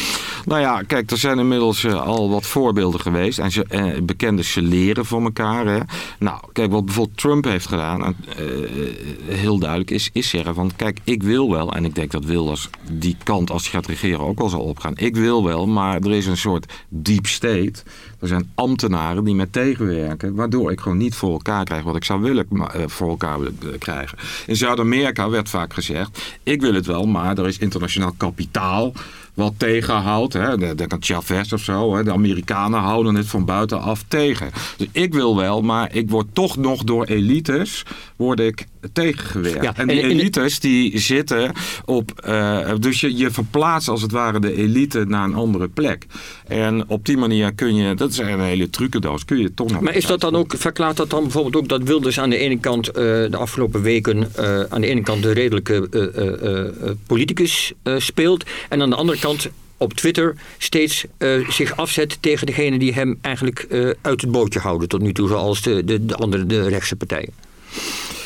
[0.45, 3.39] Nou ja, kijk, er zijn inmiddels eh, al wat voorbeelden geweest.
[3.39, 5.67] En ze, eh, bekende ze leren van elkaar.
[5.67, 5.79] Hè.
[6.19, 10.71] Nou, kijk, wat bijvoorbeeld Trump heeft gedaan, en, eh, heel duidelijk, is, is zeggen van...
[10.77, 14.21] Kijk, ik wil wel, en ik denk dat Wilders die kant als hij gaat regeren
[14.21, 14.93] ook wel zal opgaan.
[14.97, 17.75] Ik wil wel, maar er is een soort deep state.
[18.21, 22.05] Er zijn ambtenaren die mij tegenwerken, waardoor ik gewoon niet voor elkaar krijg wat ik
[22.05, 22.47] zou willen
[22.87, 24.19] voor elkaar willen krijgen.
[24.47, 28.93] In Zuid-Amerika werd vaak gezegd, ik wil het wel, maar er is internationaal kapitaal
[29.37, 30.33] wat tegenhoudt.
[30.33, 30.75] Hè.
[30.75, 31.97] Denk aan Chavez of zo.
[31.97, 32.05] Hè.
[32.05, 34.51] De Amerikanen houden het van buitenaf tegen.
[34.77, 37.83] Dus ik wil wel, maar ik word toch nog door elites
[38.17, 39.63] word ik tegengewerkt.
[39.63, 41.53] Ja, en die elites die zitten
[41.85, 42.13] op...
[42.29, 46.07] Uh, dus je, je verplaatst als het ware de elite naar een andere plek.
[46.47, 47.95] En op die manier kun je...
[47.95, 49.25] Dat is een hele trucendoos.
[49.25, 49.81] Kun je toch nog...
[49.81, 50.55] Maar is dat dan ook...
[50.67, 52.89] Verklaart dat dan bijvoorbeeld ook dat Wilders aan de ene kant...
[52.89, 58.45] Uh, de afgelopen weken uh, aan de ene kant de redelijke politicus speelt...
[58.69, 59.26] en aan de andere kant
[59.77, 64.61] op Twitter steeds uh, zich afzet tegen degene die hem eigenlijk uh, uit het bootje
[64.61, 67.31] houden tot nu toe, zoals de, de, de andere de rechtse partijen.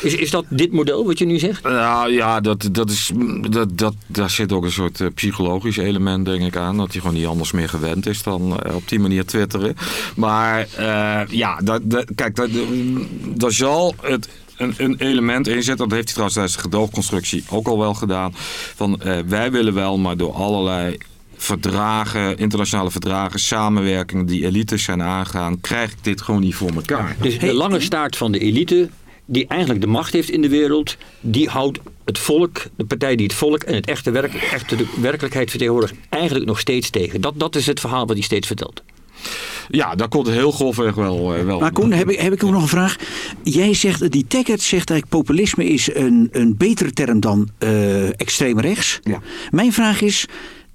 [0.01, 1.63] Is, is dat dit model wat je nu zegt?
[1.63, 3.11] Nou ja, dat, dat is,
[3.49, 6.77] dat, dat, daar zit ook een soort uh, psychologisch element denk ik aan.
[6.77, 9.75] Dat hij gewoon niet anders meer gewend is dan op die manier twitteren.
[10.15, 10.67] Maar
[11.29, 12.49] ja, dat, dat, kijk, dat,
[13.35, 14.29] dat zal het
[14.61, 15.77] een, een, element in zit.
[15.77, 18.31] Dat heeft hij trouwens tijdens de gedoogconstructie ook al wel gedaan.
[18.75, 20.97] Van wij willen wel, maar door allerlei
[21.41, 27.15] verdragen, internationale verdragen, samenwerkingen die elites zijn aangegaan, krijg ik dit gewoon niet voor elkaar.
[27.21, 28.89] Dus de lange staart van de elite
[29.25, 33.25] die eigenlijk de macht heeft in de wereld, die houdt het volk, de partij die
[33.25, 37.21] het volk en het echte, werk, echte de werkelijkheid vertegenwoordigt, eigenlijk nog steeds tegen.
[37.21, 38.83] Dat, dat is het verhaal wat hij steeds vertelt.
[39.69, 41.59] Ja, dat komt heel grofweg wel, eh, wel.
[41.59, 42.95] Maar Koen, heb ik, heb ik ook nog een vraag.
[43.43, 48.59] Jij zegt, die Taggart zegt eigenlijk populisme is een, een betere term dan uh, extreem
[48.59, 48.99] rechts.
[49.03, 49.19] Ja.
[49.49, 50.27] Mijn vraag is,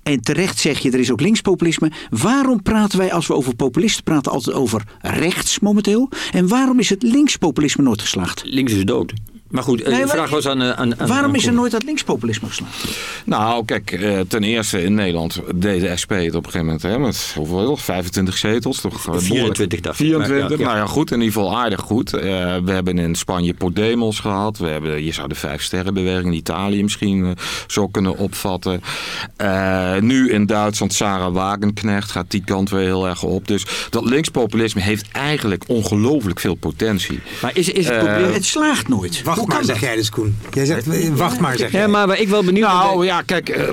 [0.02, 1.90] en terecht zeg je, er is ook linkspopulisme.
[2.10, 6.08] Waarom praten wij als we over populisten praten altijd over rechts momenteel?
[6.32, 8.42] En waarom is het linkspopulisme nooit geslaagd?
[8.44, 9.12] Links is dood.
[9.56, 11.84] Maar goed, eh, de vraag was aan, eh, aan, aan Waarom is er nooit dat
[11.84, 12.90] linkspopulisme geslagen?
[13.24, 16.82] Nou, kijk, eh, ten eerste in Nederland deed de SP het op een gegeven moment
[16.82, 17.76] hè, met hoeveel?
[17.76, 18.80] 25 zetels?
[18.80, 19.00] Toch?
[19.00, 21.10] 24 dacht 24, nou ja, goed.
[21.10, 22.10] In ieder geval aardig goed.
[22.10, 24.58] we hebben in Spanje Podemos gehad.
[24.58, 28.80] We hebben, je zou de Vijf Sterrenbeweging in Italië misschien zo kunnen opvatten.
[30.00, 33.48] nu in Duitsland Sarah Wagenknecht gaat die kant weer heel erg op.
[33.48, 37.20] Dus dat linkspopulisme heeft eigenlijk ongelooflijk veel potentie.
[37.42, 38.32] Maar is, is het probleem...
[38.32, 39.22] het slaagt nooit.
[39.22, 40.36] Wacht maar, zeg jij dus, Koen.
[40.52, 41.80] Jij zegt, wacht maar, zeg jij.
[41.80, 42.66] Ja, maar ik wel benieuwd...
[42.66, 43.68] Nou ja, kijk, uh,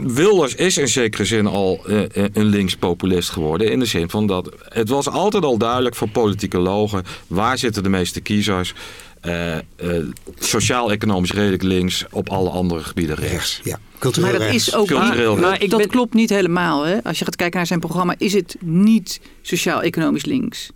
[0.00, 3.70] Wilders is in zekere zin al uh, een linkspopulist geworden.
[3.70, 7.02] In de zin van dat het was altijd al duidelijk voor politicologen...
[7.26, 8.74] waar zitten de meeste kiezers...
[9.24, 9.60] Uh, uh,
[10.38, 13.60] sociaal-economisch redelijk links, op alle andere gebieden rechts.
[13.64, 14.68] Ja, cultureel maar dat rechts.
[14.68, 16.82] is ook cultureel maar ik dat klopt niet helemaal.
[16.82, 17.04] Hè?
[17.04, 20.70] Als je gaat kijken naar zijn programma, is het niet sociaal-economisch links.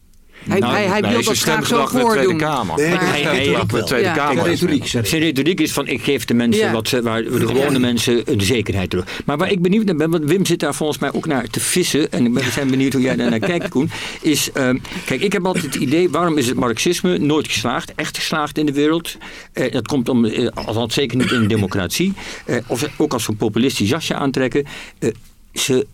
[0.49, 2.37] Hij, nou, hij, hij nee, wil dat graag zo voordoen.
[2.37, 2.77] Kamer.
[2.77, 4.15] Nee, hij, de Tweede Ja.
[4.15, 4.45] Kamer.
[4.45, 4.87] Retoriek.
[4.87, 6.73] Zijn retoriek is van ik geef de mensen Ja.
[6.73, 9.21] wat ze, waar de gewone mensen de zekerheid terug.
[9.25, 11.61] Maar waar ik benieuwd naar ben, want Wim zit daar volgens mij ook naar te
[11.61, 12.13] vissen.
[12.13, 13.91] En we zijn benieuwd hoe jij daar naar kijkt, Koen.
[14.21, 14.77] Is, ehm,
[15.07, 18.67] kijk, ik heb altijd het idee, waarom is het marxisme nooit geslaagd, echt geslaagd in
[18.67, 19.17] de wereld?
[19.53, 22.13] Eh, dat komt om, eh, althans zeker niet in een democratie.
[22.47, 24.65] Eh, of ook als ze een populistisch jasje aantrekken.
[24.99, 25.11] Eh,
[25.53, 25.87] ze,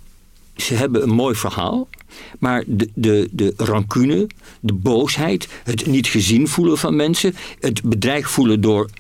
[0.56, 1.88] ze hebben een mooi verhaal.
[2.38, 4.26] Maar de, de, de rancune,
[4.60, 8.90] de boosheid, het niet gezien voelen van mensen, het bedreigd voelen door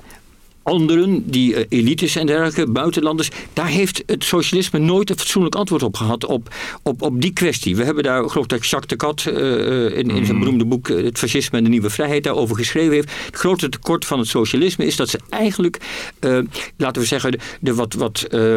[0.66, 5.82] anderen, die eh, elites en dergelijke, buitenlanders, daar heeft het socialisme nooit een fatsoenlijk antwoord
[5.82, 7.76] op gehad, op, op, op die kwestie.
[7.76, 10.88] We hebben daar, ik geloof dat Jacques de Cat eh, in, in zijn beroemde boek
[10.88, 13.10] eh, Het fascisme en de nieuwe vrijheid daarover geschreven heeft.
[13.26, 15.80] Het grote tekort van het socialisme is dat ze eigenlijk,
[16.18, 16.38] eh,
[16.76, 18.56] laten we zeggen, de, de wat, wat eh,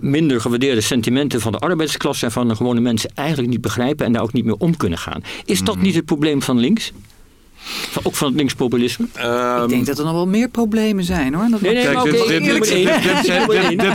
[0.00, 4.12] minder gewaardeerde sentimenten van de arbeidsklasse en van de gewone mensen eigenlijk niet begrijpen en
[4.12, 5.22] daar ook niet meer om kunnen gaan.
[5.44, 6.92] Is dat niet het probleem van links?
[8.02, 9.06] Ook van het linkspopulisme?
[9.14, 11.46] Ehm, Ik denk dat er nog wel meer problemen zijn hoor.
[11.50, 12.04] Dat Nee, nee, Kijk, maar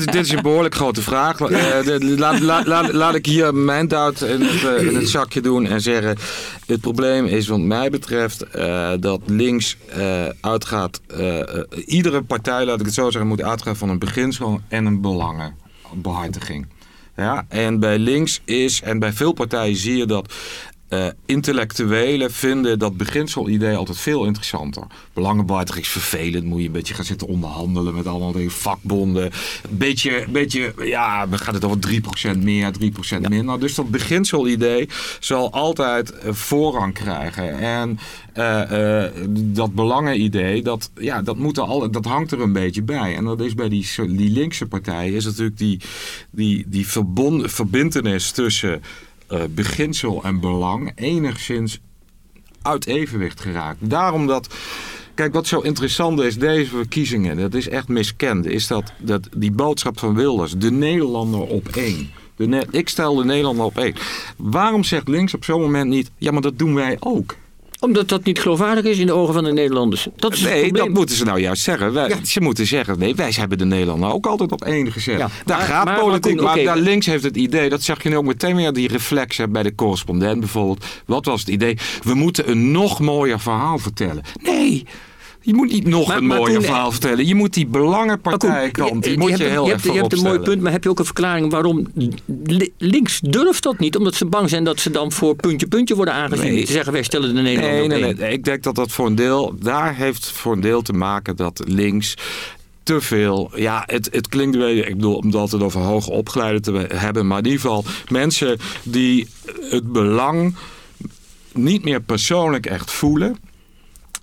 [0.05, 1.39] dit, is een behoorlijk grote vraag.
[1.39, 5.41] Eh, laat, laat, laat, laat ik hier mijn duit in het, eh, in het zakje
[5.41, 6.17] doen en zeggen...
[6.65, 11.01] Het probleem is wat mij betreft eh, dat links eh, uitgaat...
[11.85, 16.67] iedere partij, laat ik het zo zeggen, moet uitgaan van een beginsel en een belangenbehartiging.
[17.15, 20.33] Ja, en bij links is, en bij veel partijen zie je dat
[20.93, 24.83] uh, intellectuelen vinden dat beginselidee altijd veel interessanter.
[25.13, 29.31] Belangenbehartig is vervelend, moet je een beetje gaan zitten onderhandelen met allemaal die vakbonden.
[29.69, 31.79] Beetje, beetje, ja, we gaan het over
[32.35, 32.71] 3% meer,
[33.17, 33.59] 3% minder.
[33.59, 37.59] Dus dat beginselidee zal altijd uh, voorrang krijgen.
[37.59, 37.99] En
[38.35, 43.15] uh, dat belangenidee, dat, ja, dat, moet er al, dat hangt er een beetje bij.
[43.15, 45.79] En dat is bij die, die linkse partijen, is natuurlijk die,
[46.31, 48.81] die, die verbond, verbindenis tussen
[49.31, 51.79] uh, beginsel en belang enigszins
[52.61, 53.89] uit evenwicht geraakt.
[53.89, 54.55] Daarom dat.
[55.13, 59.51] Kijk, wat zo interessant is, deze verkiezingen, dat is echt miskend, is dat, dat die
[59.51, 62.09] boodschap van Wilders, de Nederlander op één.
[62.35, 63.95] De ik stel de Nederlander op één.
[64.37, 67.35] Waarom zegt links op zo'n moment niet, ja, maar dat doen wij ook?
[67.81, 70.07] Omdat dat niet geloofwaardig is in de ogen van de Nederlanders.
[70.15, 71.93] Dat is nee, dat moeten ze nou juist zeggen.
[71.93, 75.17] Wij, Ze moeten zeggen, nee, wij hebben de Nederlander ook altijd op één gezet.
[75.17, 78.17] Ja, daar maar, gaat politiek, maar, daar links heeft het idee, dat zag je nu
[78.17, 80.85] ook meteen weer die reflex bij de correspondent bijvoorbeeld.
[81.05, 81.77] Wat was het idee?
[82.03, 84.23] We moeten een nog mooier verhaal vertellen.
[84.43, 84.85] Nee,
[85.41, 87.27] je moet niet nog een mooier verhaal vertellen.
[87.27, 90.61] Je moet die belangenpartijkant, die moet je, heel je hebt, Je hebt een mooi punt,
[90.61, 91.87] maar heb je ook een verklaring waarom
[92.77, 93.95] links durft dat niet?
[93.97, 96.53] Omdat ze bang zijn dat ze dan voor puntje puntje worden aangezien.
[96.53, 96.65] Nee.
[96.65, 99.15] Te zeggen, wij stellen de Nederlander nee, nee, nee, Ik denk dat dat voor een
[99.15, 102.13] deel, daar heeft voor een deel te maken dat links
[102.83, 103.51] te veel.
[103.55, 107.37] Ja, het, het klinkt weer, ik bedoel, omdat het over hoge opgeleide te hebben, maar
[107.37, 109.27] in ieder geval mensen die
[109.69, 110.55] het belang
[111.53, 113.37] niet meer persoonlijk echt voelen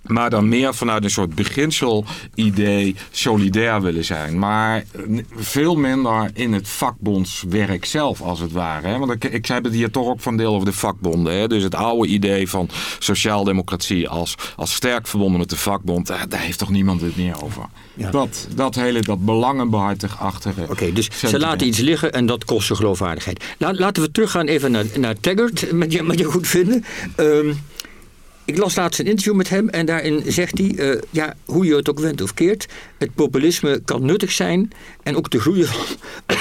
[0.05, 4.39] maar dan meer vanuit een soort beginsel-idee solidair willen zijn.
[4.39, 4.83] Maar
[5.35, 8.87] veel minder in het vakbondswerk zelf, als het ware.
[8.87, 8.97] Hè?
[8.97, 11.33] Want ik, ik heb het hier toch ook van deel over de vakbonden.
[11.33, 11.47] Hè?
[11.47, 16.59] Dus het oude idee van sociaaldemocratie als, als sterk verbonden met de vakbond, daar, heeft
[16.59, 17.63] toch niemand het meer over.
[18.11, 20.53] Dat, dat hele dat belangenbehartig achter.
[20.69, 23.43] Oké, dus ze laten iets liggen en dat kost ze geloofwaardigheid.
[23.57, 26.85] laten we teruggaan even naar, naar Taggart, met je, met je goed vinden.
[27.17, 27.57] Um,
[28.49, 31.75] ik las laatst een interview met hem en daarin zegt hij, uh, ja, hoe je
[31.75, 34.71] het ook wendt of keert, het populisme kan nuttig zijn
[35.03, 35.85] en ook de groeien van,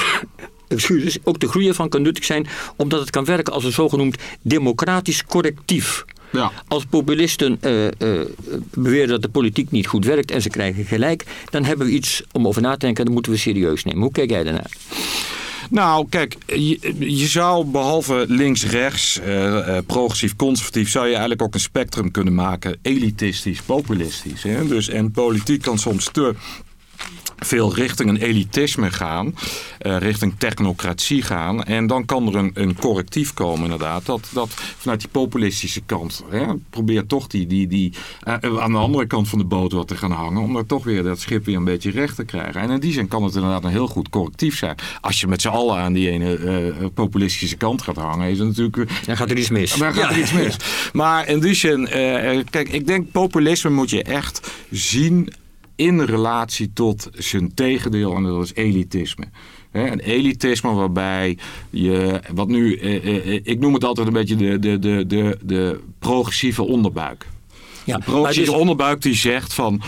[0.69, 4.17] excuses, ook de groeien van kan nuttig zijn, omdat het kan werken als een zogenoemd
[4.43, 6.05] democratisch correctief.
[6.33, 6.53] Ja.
[6.69, 8.21] Als populisten uh, uh,
[8.71, 12.23] beweren dat de politiek niet goed werkt en ze krijgen gelijk, dan hebben we iets
[12.33, 14.03] om over na te denken en dat moeten we serieus nemen.
[14.03, 14.71] Hoe kijk jij daarnaar?
[15.69, 16.37] Nou, kijk,
[16.99, 22.79] je, zou behalve links-rechts, uh, progressief-conservatief, zou je eigenlijk ook een spectrum kunnen maken.
[22.83, 24.43] Elitistisch, populistisch.
[24.43, 24.67] Hè?
[24.67, 26.35] Dus, en politiek kan soms te
[27.39, 29.35] veel richting een elitisme gaan,
[29.83, 31.65] uh, richting technocratie gaan.
[31.65, 36.25] En dan kan er een, een correctief komen inderdaad, dat, dat vanuit die populistische kant
[36.31, 37.93] hè, probeert toch die, die, die
[38.29, 40.85] uh, aan de andere kant van de boot wat te gaan hangen, om er toch
[40.85, 42.61] weer dat schip weer een beetje recht te krijgen.
[42.61, 44.77] En in die zin kan het inderdaad een heel goed correctief zijn.
[45.01, 48.49] Als je met z'n allen aan die ene uh, populistische kant gaat hangen, is het
[48.49, 49.07] natuurlijk...
[49.07, 49.75] Dan gaat er iets mis.
[49.75, 50.57] Dan gaat er iets mis.
[50.93, 51.89] Maar in die zin,
[52.51, 55.33] kijk, ik denk populisme moet je echt zien
[55.79, 59.25] in relatie tot zijn tegendeel en dat is elitisme.
[59.73, 61.39] een elitisme waarbij
[61.71, 65.05] je, wat nu, eh, eh, eh, ik noem het altijd een beetje de, de, de,
[65.07, 67.27] de, de progressieve onderbuik.
[67.85, 68.61] Ja, de progressieve dus...
[68.61, 69.83] onderbuik die zegt van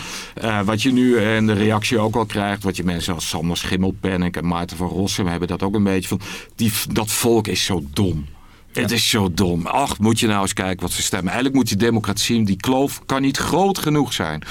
[0.65, 4.37] wat je nu en de reactie ook al krijgt, wat je mensen als Sander Schimmelpenninck
[4.37, 6.21] en Maarten van Rossum hebben dat ook een beetje van,
[6.55, 8.25] die, dat volk is zo dom.
[8.73, 9.67] Het is zo dom.
[9.67, 11.27] Ach, moet je nou eens kijken wat ze stemmen.
[11.27, 14.43] Eigenlijk moet die democratie, die kloof kan niet groot genoeg zijn.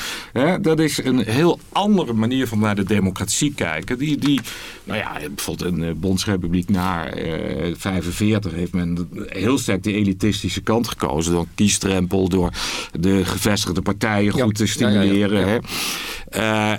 [0.60, 3.98] dat is een heel andere manier van naar de democratie kijken.
[3.98, 4.40] Die, die
[4.84, 10.60] nou ja, bijvoorbeeld in de Bondsrepubliek na uh, 45 heeft men heel sterk de elitistische
[10.60, 11.32] kant gekozen.
[11.32, 12.52] Door kiestrempel, door
[13.00, 15.62] de gevestigde partijen goed te stimuleren.
[16.30, 16.78] Ja,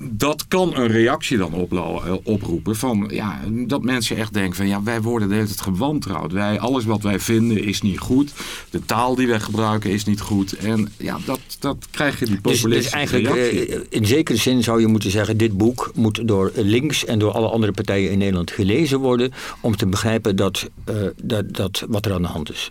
[0.00, 4.82] dat kan een reactie dan eh, oproepen van ja, dat mensen echt denken van ja,
[4.82, 6.32] wij worden de hele tijd gewantrouwd.
[6.32, 8.32] Wij, alles wat wij vinden is niet goed.
[8.70, 10.52] De taal die wij gebruiken is niet goed.
[10.52, 13.74] En ja, dat, dat krijg je die populistische dus, dus eigenlijk, reactie.
[13.74, 17.32] Eh, in zekere zin zou je moeten zeggen, dit boek moet door links en door
[17.32, 22.06] alle andere partijen in Nederland gelezen worden om te begrijpen dat, uh, dat, dat wat
[22.06, 22.70] er aan de hand is.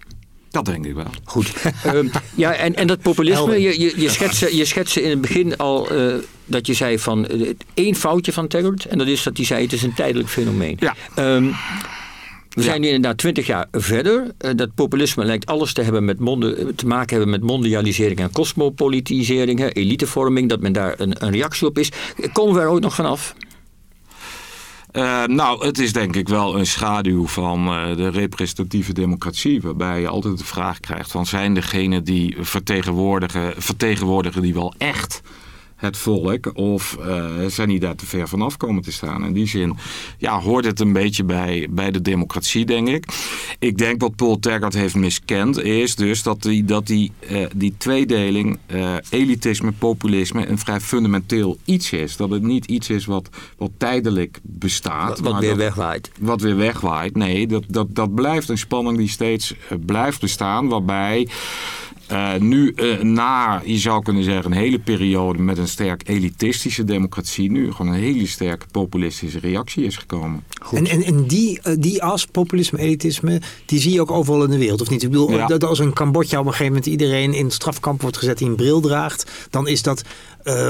[0.49, 1.05] Dat denk ik wel.
[1.23, 1.53] Goed.
[1.85, 5.57] um, ja, en, en dat populisme, je, je, je, schetste, je schetste in het begin
[5.57, 6.15] al uh,
[6.47, 8.85] dat je zei van uh, één foutje van Taggart.
[8.85, 10.77] En dat is dat hij zei het is een tijdelijk fenomeen.
[10.79, 10.95] Ja.
[11.35, 11.55] Um,
[12.49, 14.31] we zijn nu inderdaad twintig jaar verder.
[14.41, 18.31] Uh, dat populisme lijkt alles te, hebben met monden, te maken hebben met mondialisering en
[18.31, 21.91] cosmopolitisering, elitevorming, dat men daar een, een reactie op is.
[22.33, 23.35] Komen we er ook nog vanaf?
[24.93, 29.61] Uh, nou, het is denk ik wel een schaduw van uh, de representatieve democratie.
[29.61, 35.21] Waarbij je altijd de vraag krijgt van zijn degenen die vertegenwoordigen, vertegenwoordigen die wel echt
[35.77, 39.25] het volk of uh, zijn die daar te ver vanaf komen te staan.
[39.25, 39.75] In die zin
[40.17, 43.05] ja, hoort het een beetje bij, bij de democratie, denk ik.
[43.59, 47.73] Ik denk wat Paul Taggart heeft miskend is dus dat die, dat die, uh, die
[47.77, 52.17] tweedeling, uh, elitisme, populisme, een vrij fundamenteel iets is.
[52.17, 55.09] Dat het niet iets is wat, wat tijdelijk bestaat.
[55.09, 56.11] Wat, wat maar weer dat, wegwaait.
[56.19, 57.15] Wat weer wegwaait.
[57.15, 59.53] Nee, dat, dat, dat blijft een spanning die steeds
[59.85, 61.27] blijft bestaan, waarbij...
[62.11, 66.83] Uh, nu uh, na, je zou kunnen zeggen, een hele periode met een sterk elitistische
[66.83, 70.43] democratie, nu gewoon een hele sterke populistische reactie is gekomen.
[70.71, 74.49] En, en, en die, uh, die as, populisme, elitisme, die zie je ook overal in
[74.49, 75.03] de wereld, of niet?
[75.03, 75.47] Ik bedoel, ja.
[75.47, 78.47] dat als een Cambodja op een gegeven moment iedereen in het strafkamp wordt gezet die
[78.47, 80.03] een bril draagt, dan is dat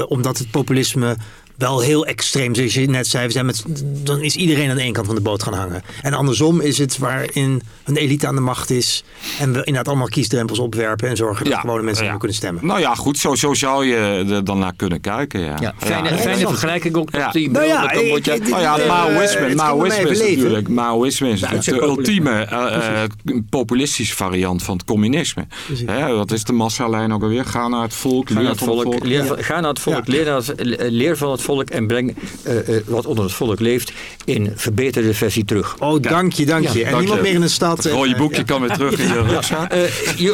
[0.08, 1.16] omdat het populisme
[1.58, 2.54] wel heel extreem.
[2.54, 3.64] Zoals je net zei, we zijn met,
[4.04, 5.82] dan is iedereen aan de ene kant van de boot gaan hangen.
[6.02, 9.04] En andersom is het waarin een elite aan de macht is.
[9.38, 12.16] En we inderdaad allemaal kiesdrempels opwerpen en zorgen dat ja, gewone mensen ja.
[12.16, 12.66] kunnen stemmen.
[12.66, 15.40] Nou ja, goed, zo, zo zou je er dan naar kunnen kijken.
[15.40, 17.08] Ja, ja fijne, fijne vergelijking ook.
[17.12, 17.30] Ja.
[17.30, 23.02] Die nou ja, nou Maoïsme, Maoïsme is natuurlijk, Maoïsme is de ultieme uh,
[23.50, 25.46] populistische variant van het communisme.
[25.86, 27.44] Hè, dat is de massalijn ook alweer.
[27.44, 29.04] Ga naar het volk, leer van het volk.
[29.04, 30.52] Leer, ga naar het volk, leer, naar het,
[30.90, 33.92] leer van het volk en breng uh, uh, wat onder het volk leeft
[34.24, 35.76] in verbeterde versie terug.
[35.78, 36.78] Oh, dank je, dank je.
[36.78, 37.26] Ja, en dank niemand je.
[37.26, 37.84] meer in de stad.
[37.84, 39.72] Het rode boekje kan weer terug in je rugzak.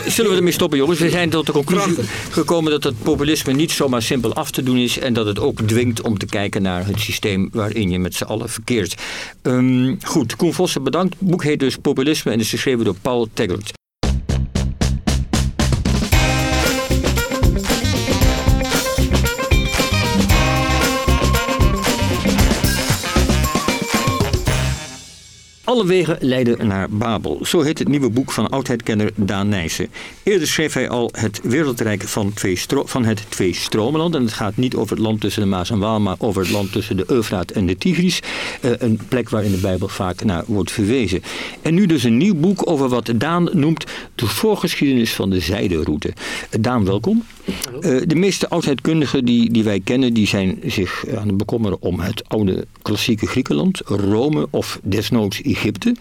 [0.07, 0.99] zullen we ermee stoppen, jongens?
[0.99, 1.95] We zijn tot de conclusie
[2.31, 5.61] gekomen dat het populisme niet zomaar simpel af te doen is en dat het ook
[5.61, 8.95] dwingt om te kijken naar het systeem waarin je met z'n allen verkeert.
[9.43, 11.15] Um, goed, Koen Vossen bedankt.
[11.19, 13.73] Het boek heet dus Populisme en is geschreven door Paul Taggart.
[25.75, 27.39] Alle wegen leiden naar Babel.
[27.43, 29.89] Zo heet het nieuwe boek van oudheidkenner Daan Nijssen.
[30.23, 34.15] Eerder schreef hij al het wereldrijk van, twee van het Twee-Stromenland.
[34.15, 36.51] En het gaat niet over het land tussen de Maas en Waal, maar over het
[36.51, 38.21] land tussen de Eufraat en de Tigris.
[38.61, 41.23] Uh, een plek waar in de Bijbel vaak naar wordt verwezen.
[41.63, 43.85] En nu dus een nieuw boek over wat Daan noemt
[44.15, 46.13] de voorgeschiedenis van de zijderoute.
[46.61, 47.23] Daan, welkom.
[47.47, 52.01] Uh, de meeste oudheidkundigen die, die wij kennen, die zijn zich aan het bekommeren om
[52.01, 55.95] het oude klassieke Griekenland, Rome of desnoods Egypte.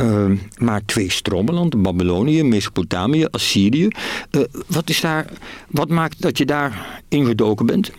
[0.00, 3.88] Uh, maar twee stromenland, Babylonië, Mesopotamië, Assyrië.
[4.30, 5.26] Uh, wat, is daar,
[5.68, 7.90] wat maakt dat je daar ingedoken bent?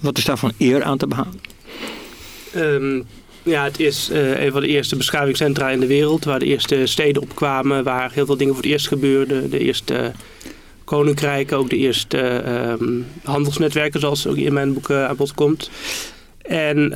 [0.00, 1.40] Wat is daar van eer aan te behalen?
[2.56, 3.04] Um,
[3.42, 6.24] ja, het is een van de eerste beschavingcentra in de wereld.
[6.24, 7.84] Waar de eerste steden opkwamen.
[7.84, 9.50] Waar heel veel dingen voor het eerst gebeurden.
[9.50, 10.12] De eerste
[10.96, 11.56] koninkrijken.
[11.56, 15.70] Ook de eerste uh, handelsnetwerken zoals ook in mijn boek uh, aan bod komt.
[16.42, 16.90] En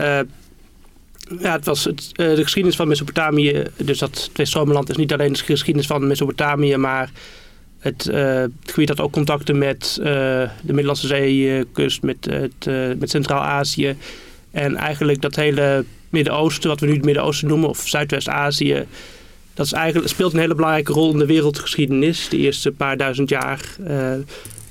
[1.40, 3.62] ja, het was uh, de geschiedenis van Mesopotamië.
[3.76, 7.11] Dus dat Tweestromenland is niet alleen de geschiedenis van Mesopotamië, maar
[7.78, 12.28] het, uh, het gebied had ook contacten met de Middellandse Zeekust, met,
[12.98, 13.96] met Centraal-Azië.
[14.50, 18.87] En eigenlijk dat hele Midden-Oosten, wat we nu het Midden-Oosten noemen, of Zuidwest-Azië,
[19.57, 23.29] dat is eigenlijk, speelt een hele belangrijke rol in de wereldgeschiedenis, de eerste paar duizend
[23.29, 23.61] jaar.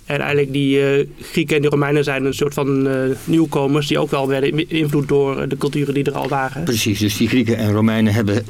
[0.06, 2.93] En eigenlijk die uh, Grieken en de Romeinen zijn een soort van uh,
[3.24, 6.63] nieuwkomers die ook wel werden beïnvloed door de culturen die er al waren.
[6.63, 8.45] Precies, dus die Grieken en Romeinen hebben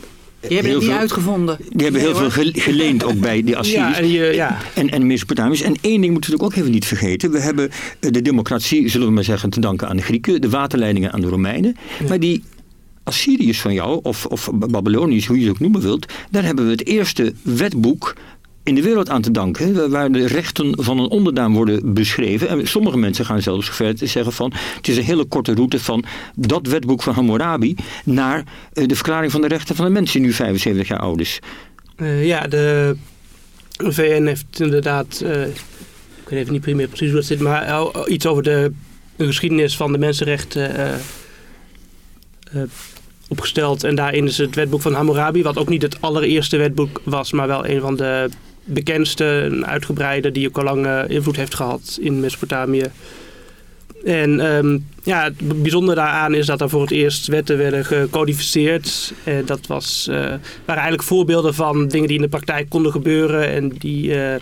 [0.47, 1.57] die hebben het niet uitgevonden.
[1.69, 4.57] Die hebben heel veel geleend ook bij de Assyriërs ja, en, je, ja.
[4.73, 5.61] en, en Mesopotamiërs.
[5.61, 7.31] En één ding moeten we ook even niet vergeten.
[7.31, 7.69] We hebben
[7.99, 10.41] de democratie, zullen we maar zeggen, te danken aan de Grieken.
[10.41, 11.75] De waterleidingen aan de Romeinen.
[11.99, 12.07] Ja.
[12.07, 12.43] Maar die
[13.05, 16.13] Assyriërs van jou, of, of Babyloniërs, hoe je het ook noemen wilt.
[16.31, 18.15] Daar hebben we het eerste wetboek
[18.65, 19.89] in de wereld aan te danken.
[19.89, 22.47] Waar de rechten van een onderdaan worden beschreven.
[22.47, 24.53] En sommige mensen gaan zelfs ver te zeggen van...
[24.75, 26.03] het is een hele korte route van
[26.35, 27.75] dat wetboek van Hammurabi...
[28.03, 31.39] naar de verklaring van de rechten van de mens die nu 75 jaar oud is.
[31.97, 32.95] Uh, ja, de
[33.77, 35.21] VN heeft inderdaad...
[35.23, 35.47] Uh,
[36.23, 37.39] ik weet even niet meer precies hoe dat zit...
[37.39, 38.71] maar iets over de,
[39.15, 40.99] de geschiedenis van de mensenrechten...
[43.27, 43.83] opgesteld.
[43.83, 45.43] En daarin is het wetboek van Hammurabi...
[45.43, 47.31] wat ook niet het allereerste wetboek was...
[47.31, 48.29] maar wel een van de
[48.63, 52.91] bekendste, een uitgebreide, die ook al lang invloed heeft gehad in Mesopotamië.
[54.05, 59.13] En um, ja, het bijzondere daaraan is dat er voor het eerst wetten werden gecodificeerd.
[59.23, 63.49] En dat was, uh, waren eigenlijk voorbeelden van dingen die in de praktijk konden gebeuren
[63.49, 64.35] en die, uh,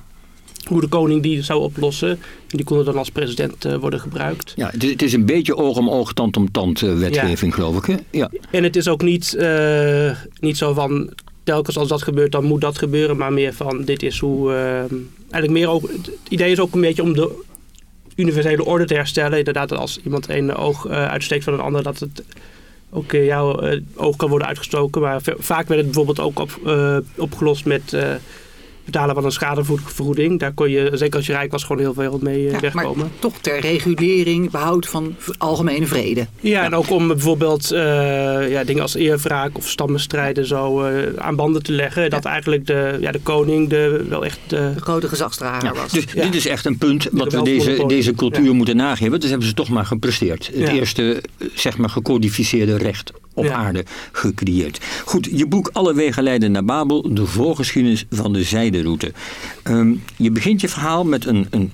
[0.67, 2.09] hoe de koning die zou oplossen.
[2.09, 4.53] En die konden dan als president uh, worden gebruikt.
[4.55, 7.57] Ja, het is, een beetje oog om oog, tand om tand wetgeving, ja.
[7.57, 7.85] geloof ik.
[7.85, 8.17] Hè?
[8.19, 8.29] Ja.
[8.51, 9.37] En het is ook niet,
[10.39, 11.09] niet zo van
[11.43, 13.17] telkens als dat gebeurt, dan moet dat gebeuren.
[13.17, 14.51] Maar meer van, dit is hoe...
[15.31, 17.43] Eigenlijk meer ook, het idee is ook een beetje om de
[18.15, 19.37] universele orde te herstellen.
[19.37, 22.23] Inderdaad, als iemand een oog uitsteekt van een ander, dat het
[22.89, 23.61] ook jouw
[23.95, 25.01] oog kan worden uitgestoken.
[25.01, 26.59] Maar vaak werd het bijvoorbeeld ook op,
[27.17, 27.95] opgelost met
[28.85, 30.39] betalen van een schadevergoeding.
[30.39, 32.97] Daar kon je, zeker als je rijk was, gewoon heel veel mee Ja, wegkomen.
[32.97, 36.27] maar toch ter regulering, behoud van algemene vrede.
[36.39, 37.79] Ja, en ook om bijvoorbeeld eh,
[38.51, 42.09] ja, dingen als eerwraak of stammenstrijden zo eh, aan banden te leggen.
[42.09, 45.91] Dat eigenlijk de, ja, de koning de, wel echt de, De grote gezagsdrager Ja, was.
[45.91, 46.23] dus Ja.
[46.23, 48.53] dit is echt een punt wat we deze, deze cultuur Ja.
[48.53, 49.19] moeten nageven.
[49.19, 50.47] Dus hebben ze toch maar gepresteerd.
[50.47, 50.71] Het Ja.
[50.73, 53.53] eerste, eh, zeg maar, gecodificeerde recht op Ja.
[53.53, 54.79] aarde gecreëerd.
[55.05, 59.11] Goed, je boek Alle wegen leiden naar Babel, de voorgeschiedenis van de zijderoute.
[59.63, 61.71] Ehm, je begint je verhaal met een, een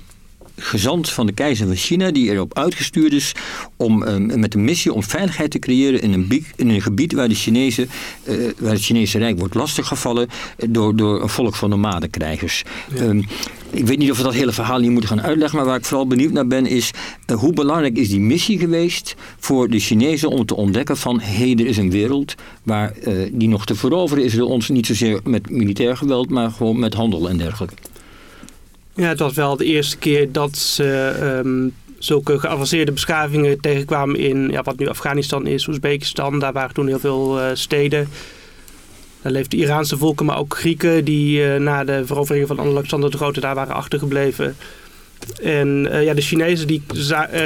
[0.60, 3.32] gezant van de keizer van China die erop uitgestuurd is
[3.76, 7.12] om ehm, met een missie om veiligheid te creëren in een, biek- in een gebied
[7.12, 7.88] waar, de Chinezen,
[8.24, 12.64] eh, waar het Chinese Rijk wordt lastiggevallen eh, door, door een volk van nomadenkrijgers.
[12.96, 13.22] Ehm,
[13.70, 15.84] ik weet niet of we dat hele verhaal hier moeten gaan uitleggen, maar waar ik
[15.84, 16.90] vooral benieuwd naar ben is
[17.26, 21.52] eh, hoe belangrijk is die missie geweest voor de Chinezen om te ontdekken van hé,
[21.52, 22.94] er is een wereld waar
[23.32, 26.94] die nog te veroveren is door ons niet zozeer met militair geweld, maar gewoon met
[26.94, 27.74] handel en dergelijke.
[29.00, 34.48] Ja, het was wel de eerste keer dat ze ehm, zulke geavanceerde beschavingen tegenkwamen in
[34.50, 36.38] ja, wat nu Afghanistan is, Oezbekistan.
[36.38, 38.08] Daar waren toen heel veel eh, steden.
[39.22, 43.16] Daar leefden Iraanse volken, maar ook Grieken die eh, na de verovering van Alexander de
[43.16, 44.56] Grote daar waren achtergebleven.
[45.42, 46.82] En eh, ja, de Chinezen die,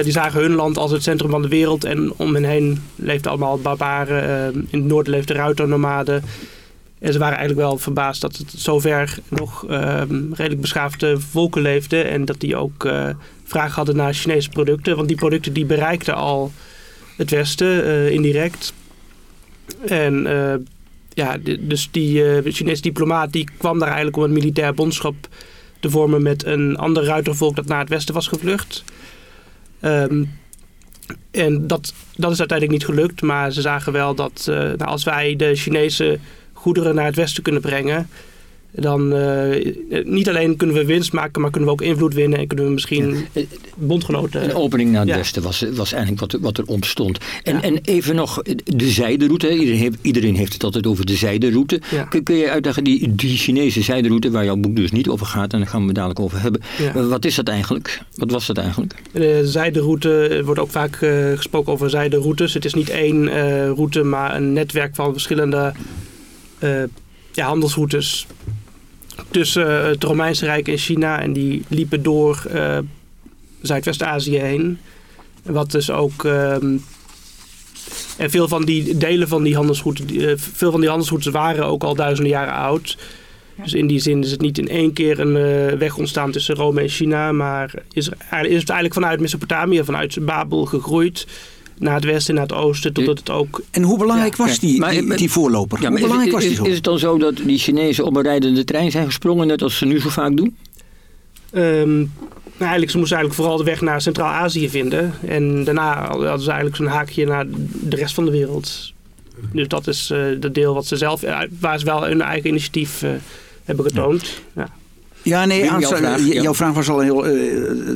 [0.02, 1.84] die zagen hun land als het centrum van de wereld.
[1.84, 4.22] En om hen heen leefden allemaal barbaren.
[4.22, 6.22] eh, in het noorden leefden ruiternomaden.
[7.04, 12.10] En ze waren eigenlijk wel verbaasd dat het zover nog ehm, redelijk beschaafde volken leefden.
[12.10, 13.08] En dat die ook eh
[13.44, 14.96] vraag hadden naar Chinese producten.
[14.96, 16.52] Want die producten die bereikten al
[17.16, 18.72] het Westen eh, indirect.
[19.86, 20.54] En eh,
[21.08, 25.14] ja, dus die Chinese diplomaat die kwam daar eigenlijk om een militair bondschap
[25.80, 28.84] te vormen met een ander ruitervolk dat naar het Westen was gevlucht.
[29.80, 30.24] Ehm,
[31.30, 33.22] en dat, dat is uiteindelijk niet gelukt.
[33.22, 36.18] Maar ze zagen wel dat nou, als wij de Chinese
[36.64, 38.08] goederen naar het westen kunnen brengen.
[38.76, 42.46] Dan eh, niet alleen kunnen we winst maken, maar kunnen we ook invloed winnen en
[42.46, 43.42] kunnen we misschien Ja.
[43.76, 44.44] bondgenoten.
[44.44, 45.16] Een opening naar het Ja.
[45.16, 47.18] westen was, was eigenlijk wat, er- wat er ontstond.
[47.42, 47.62] En, Ja.
[47.62, 49.50] en even nog de zijderoute.
[49.52, 51.80] Iedereen heeft, iedereen heeft het altijd over de zijderoute.
[52.08, 55.52] Kun, kun je uitleggen die, die Chinese zijderoute, waar jouw boek dus niet over gaat,
[55.52, 56.60] en daar gaan we het dadelijk over hebben.
[56.94, 58.00] Eh, Wat is dat eigenlijk?
[58.16, 58.94] Wat was dat eigenlijk?
[59.12, 62.54] De zijderoute, er wordt ook vaak eh, gesproken over zijderoutes.
[62.54, 63.28] Het is niet één
[63.74, 65.72] route, maar een netwerk van verschillende
[67.32, 68.26] ja, handelsroutes
[69.30, 71.20] tussen eh, het Romeinse Rijk en China.
[71.20, 72.78] En die liepen door eh,
[73.62, 74.78] Zuidwest-Azië heen.
[75.42, 76.24] Wat dus ook...
[76.24, 76.76] ehm,
[78.16, 81.84] en veel van die delen van die handelsroutes, eh, veel van die handelsroutes waren ook
[81.84, 82.98] al duizenden jaren oud.
[83.62, 86.54] Dus in die zin is het niet in één keer een eh, weg ontstaan tussen
[86.54, 91.26] Rome en China, maar is, er, is het eigenlijk vanuit Mesopotamië, vanuit Babel gegroeid
[91.78, 94.90] naar het westen, naar het oosten, totdat het ook En hoe belangrijk was die, maar-
[94.90, 95.78] die, die voorloper?
[95.80, 96.64] Ja, hoe maar is, belangrijk was die zo?
[96.64, 99.78] is het dan zo dat die Chinezen op een rijdende trein zijn gesprongen, net als
[99.78, 100.56] ze nu zo vaak doen?
[101.50, 102.08] Ehm, nou,
[102.58, 105.12] eigenlijk, ze moesten eigenlijk vooral de weg naar Centraal-Azië vinden.
[105.26, 107.46] En daarna hadden ze eigenlijk zo'n haakje naar
[107.82, 108.92] de rest van de wereld.
[109.52, 112.50] Dus dat is eh dat deel wat ze zelf, eh, waar ze wel hun eigen
[112.50, 113.10] initiatief eh,
[113.64, 114.40] hebben getoond.
[114.54, 114.68] Ja.
[115.24, 116.42] Ja, nee, jouw vraag, ja.
[116.42, 117.32] jouw vraag was al heel eh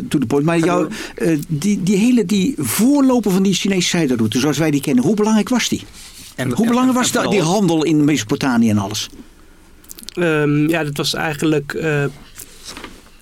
[0.09, 0.45] to the point.
[0.45, 4.81] Maar jou, eh, die, die hele die voorloper van die Chinese zijderoute, zoals wij die
[4.81, 5.83] kennen, hoe belangrijk was die?
[6.37, 9.09] En, Hoe belangrijk was die handel in Mesopotamië en alles?
[10.15, 12.11] Ehm, ja, dat was eigenlijk eh, nou,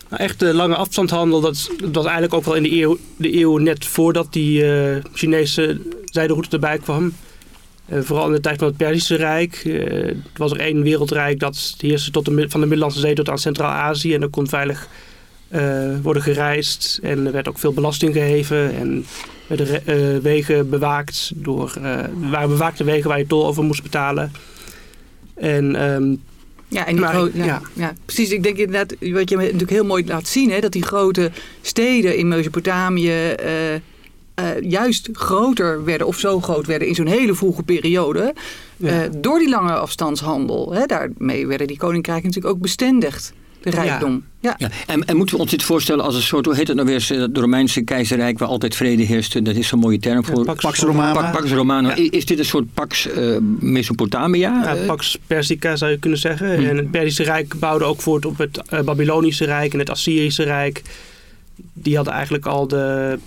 [0.09, 1.41] echt de lange afstandshandel.
[1.41, 5.05] Dat, dat was eigenlijk ook wel in de eeuw, de eeuw net voordat die eh,
[5.13, 7.13] Chinese zijderoute erbij kwam.
[7.89, 9.63] Eh, vooral in de tijd van het Perzische Rijk.
[9.65, 13.39] Er was er één wereldrijk dat heerste tot de, van de Middellandse Zee tot aan
[13.39, 14.15] Centraal-Azië.
[14.15, 14.89] En dat kon veilig
[15.49, 16.99] eh, worden gereisd.
[17.03, 18.75] En er werd ook veel belasting geheven.
[18.75, 19.07] En
[19.47, 21.33] werden wegen bewaakt.
[21.35, 24.33] Door, er waren bewaakte wegen waar je tol over moest betalen.
[25.35, 26.15] En ehm,
[26.69, 27.63] Ja, en die Maar, ja, ja.
[27.73, 27.93] ja.
[28.05, 28.31] precies.
[28.31, 31.31] Ik denk inderdaad, wat je natuurlijk heel mooi laat zien, hè, dat die grote
[31.63, 33.35] steden in Mesopotamië
[34.37, 38.35] eh, juist groter werden, of zo groot werden in zo'n hele vroege periode,
[38.77, 39.03] Ja.
[39.03, 40.73] eh, door die lange afstandshandel.
[40.73, 43.33] Hè, daarmee werden die koninkrijken natuurlijk ook bestendigd,
[43.63, 44.25] de rijkdom.
[44.41, 44.55] Ja.
[44.59, 46.89] Ja, en, en moeten we ons dit voorstellen als een soort, hoe heet het nou
[46.89, 50.45] weer, het Romeinse keizerrijk waar altijd vrede heerste, dat is zo'n mooie term voor.
[50.45, 51.13] Pax Pax Romana.
[51.21, 51.89] Pax, Pax Romana.
[51.97, 52.09] Ja.
[52.11, 54.61] Is dit een soort Pax eh, Mesopotamia?
[54.63, 56.57] Ja, Eh, Pax Persica zou je kunnen zeggen.
[56.57, 56.65] Hm.
[56.65, 60.43] En het Perzische Rijk bouwde ook voort op het eh, Babylonische Rijk en het Assyrische
[60.43, 60.83] Rijk.
[61.73, 63.19] Die hadden eigenlijk al de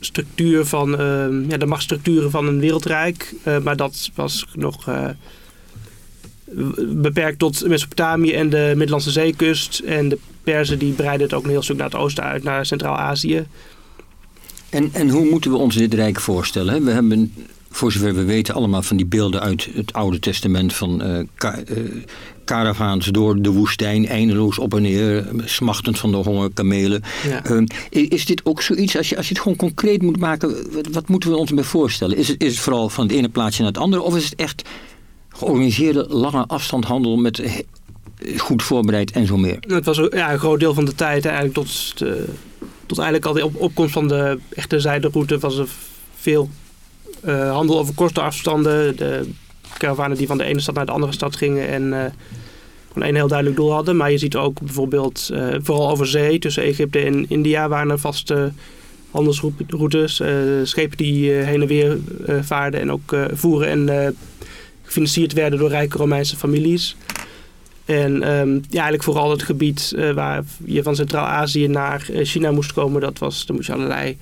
[0.00, 3.34] structuur van, ehm, ja, de machtsstructuren van een wereldrijk.
[3.42, 5.08] Eh, maar dat was nog eh,
[6.86, 9.78] beperkt tot Mesopotamië en de Middellandse Zeekust.
[9.78, 12.66] En de Perzen die breidden het ook een heel stuk naar het oosten uit, naar
[12.66, 13.46] Centraal-Azië.
[14.70, 16.84] En, en hoe moeten we ons dit rijk voorstellen?
[16.84, 17.32] We hebben
[17.70, 21.58] voor zover we weten, allemaal van die beelden uit het Oude Testament van uh, ka
[21.58, 22.04] uh,
[22.44, 27.02] caravaans door de woestijn, eindeloos op en neer, smachtend van de honger, kamelen.
[27.28, 27.44] Ja.
[27.44, 30.86] Ehm, is dit ook zoiets, als je, als je het gewoon concreet moet maken, wat,
[30.92, 32.16] wat moeten we ons bij voorstellen?
[32.16, 34.34] Is het, is het vooral van het ene plaatsje naar het andere, of is het
[34.34, 34.68] echt
[35.28, 37.52] georganiseerde lange afstandhandel met eh,
[38.38, 39.56] goed voorbereid en zo meer?
[39.60, 42.24] Het was ja, een groot deel van de tijd eigenlijk tot, de,
[42.86, 45.68] tot eigenlijk al de op, opkomst van de echte zijderoute was er
[46.14, 46.50] veel
[47.24, 48.96] uh, handel over korte afstanden.
[48.96, 49.28] De
[49.78, 52.04] karavanen die van de ene stad naar de andere stad gingen en uh,
[52.92, 53.96] gewoon een heel duidelijk doel hadden.
[53.96, 57.98] Maar je ziet ook bijvoorbeeld, uh, vooral over zee, tussen Egypte en India, waren er
[57.98, 58.52] vaste
[59.10, 60.22] handelsroutes.
[60.62, 61.98] schepen die heen en weer
[62.42, 64.16] vaarden en ook voeren en
[64.82, 66.96] gefinancierd werden door rijke Romeinse families.
[67.84, 73.00] En um, ja, eigenlijk vooral het gebied waar je van Centraal-Azië naar China moest komen,
[73.00, 74.16] dat was, daar moest je allerlei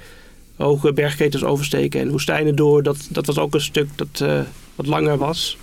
[0.57, 2.83] hoge bergketens oversteken en woestijnen door.
[2.83, 4.41] Dat, dat was ook een stuk dat uh,
[4.75, 5.57] wat langer was.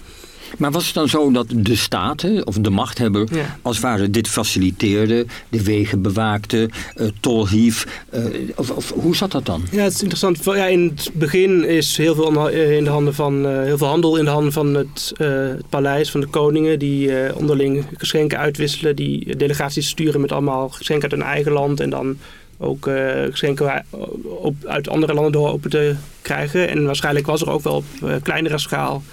[0.58, 3.60] Maar was het dan zo dat de staten of de machthebber ja.
[3.62, 8.04] als het ware dit faciliteerde, de wegen bewaakte, uh, tol hief?
[8.14, 8.26] Uh,
[8.56, 9.64] of, of, hoe zat dat dan?
[9.72, 10.44] Ja, het is interessant.
[10.44, 14.26] Ja, in het begin is heel veel in de handen van heel veel handel in
[14.26, 19.90] de handen van het, het paleis van de koningen, die onderling geschenken uitwisselen, die delegaties
[19.90, 22.18] sturen met allemaal geschenken uit hun eigen land en dan
[22.64, 23.86] ook uh, geschenken
[24.24, 26.70] op, uit andere landen door open te krijgen.
[26.70, 29.04] En waarschijnlijk was er ook wel op uh, kleinere schaal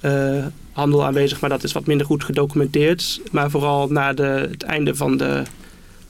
[0.00, 3.20] uh, handel aanwezig, maar dat is wat minder goed gedocumenteerd.
[3.30, 5.42] Maar vooral na de, het einde van de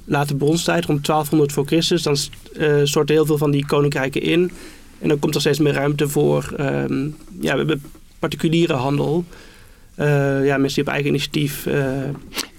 [0.04, 2.16] late bronstijd, rond 1200 voor Christus, dan
[2.86, 4.50] storten heel veel van die koninkrijken in.
[4.98, 7.64] En dan komt er steeds meer ruimte voor um, ja,
[8.18, 9.24] particuliere handel.
[10.42, 11.66] ja, mensen die op eigen initiatief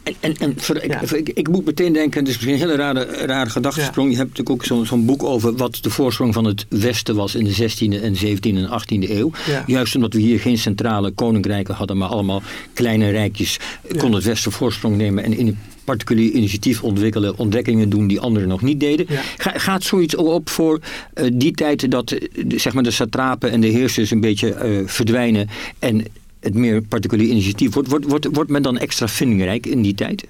[0.03, 1.01] en, en, en voor, ja.
[1.01, 4.07] ik, ik, ik, moet meteen denken, het is misschien een hele rare, rare gedachtesprong.
[4.07, 4.13] Ja.
[4.13, 7.35] Je hebt natuurlijk ook zo'n zo boek over wat de voorsprong van het Westen was
[7.35, 9.31] in de 16e en 17e en 18e eeuw.
[9.47, 9.63] Ja.
[9.67, 12.41] Juist omdat we hier geen centrale koninkrijken hadden, maar allemaal
[12.73, 13.59] kleine rijkjes,
[13.97, 18.47] kon het Westen voorsprong nemen en in een particulier initiatief ontwikkelen, ontdekkingen doen die anderen
[18.47, 19.05] nog niet deden.
[19.37, 20.79] Ga, gaat zoiets op voor
[21.15, 24.87] uh, die tijd dat uh, zeg maar de satrapen en de heersers een beetje uh,
[24.87, 25.49] verdwijnen
[25.79, 26.05] en
[26.43, 27.73] het meer particulier initiatief.
[27.73, 30.25] Wordt, wordt, wordt, wordt men dan extra vindingrijk in die tijd?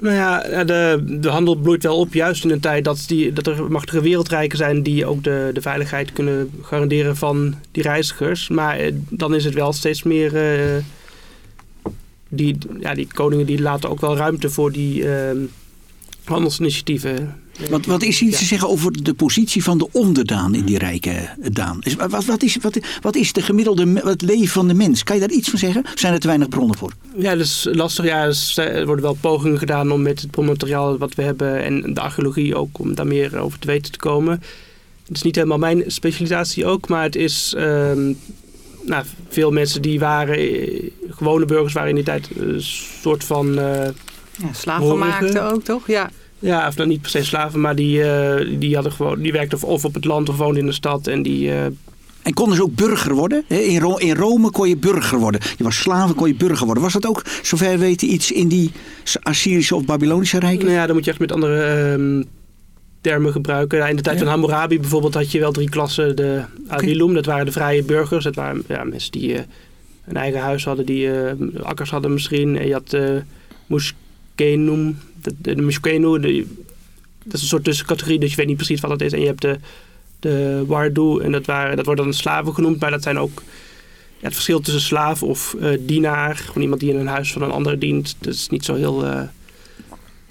[0.00, 3.46] Nou ja, de, de handel bloeit wel op, juist in een tijd dat, die, dat
[3.46, 8.48] er machtige wereldrijken zijn die ook de, de veiligheid kunnen garanderen van die reizigers.
[8.48, 10.34] Maar eh, dan is het wel steeds meer.
[10.34, 10.82] Uh,
[12.28, 15.30] die, ja, die koningen die laten ook wel ruimte voor die uh,
[16.24, 17.41] handelsinitiatieven.
[17.70, 18.38] Wat, wat is iets ja.
[18.38, 21.78] te zeggen over de positie van de onderdaan in die rijke daan?
[21.80, 25.02] Is, wat, wat, is, wat, wat is de gemiddelde het leven van de mens?
[25.02, 25.82] Kan je daar iets van zeggen?
[25.84, 26.92] Of zijn er te weinig bronnen voor?
[27.16, 28.04] Ja, dat is lastig.
[28.04, 32.00] Ja, er worden wel pogingen gedaan om met het bronmateriaal wat we hebben en de
[32.00, 34.42] archeologie ook om daar meer over te weten te komen.
[35.06, 37.54] Het is niet helemaal mijn specialisatie ook, maar het is...
[37.56, 38.18] Um,
[38.84, 40.38] nou, veel mensen die waren,
[41.10, 42.62] gewone burgers waren in die tijd een
[43.00, 43.58] soort van...
[43.58, 43.86] Uh,
[44.38, 45.86] ja, slavenmaakten ook, toch?
[45.86, 46.10] Ja.
[46.42, 49.62] Ja, of dan niet per se slaven, maar die, uh, die, hadden gewoon, die werkten
[49.62, 51.06] of op het land of woonden in de stad.
[51.06, 51.64] En, die, uh...
[52.22, 53.44] en konden ze ook burger worden?
[53.48, 55.40] In, Ro in Rome kon je burger worden.
[55.56, 56.82] Je was slaven, kon je burger worden.
[56.82, 58.70] Was dat ook, zover weten, iets in die
[59.22, 60.64] Assyrische of Babylonische rijken?
[60.64, 62.24] Nou ja, dan moet je echt met andere uh,
[63.00, 63.88] termen gebruiken.
[63.88, 64.22] In de tijd ja.
[64.22, 66.16] van Hammurabi bijvoorbeeld had je wel drie klassen.
[66.16, 67.14] De Abilum, okay.
[67.14, 68.24] dat waren de vrije burgers.
[68.24, 69.34] Dat waren ja, mensen die
[70.06, 71.10] een eigen huis hadden, die
[71.62, 72.58] akkers hadden misschien.
[72.58, 73.22] En je had de
[74.42, 76.46] Mushkenum, de, de, de
[77.24, 79.12] dat is een soort tussencategorie, dus je weet niet precies wat dat is.
[79.12, 79.58] En je hebt de,
[80.20, 83.42] de Wardu, en dat, waren, dat wordt dan slaven genoemd, maar dat zijn ook
[84.20, 87.50] het verschil tussen slaaf of uh, dienaar, gewoon iemand die in een huis van een
[87.50, 89.22] ander dient, dat is niet zo heel uh,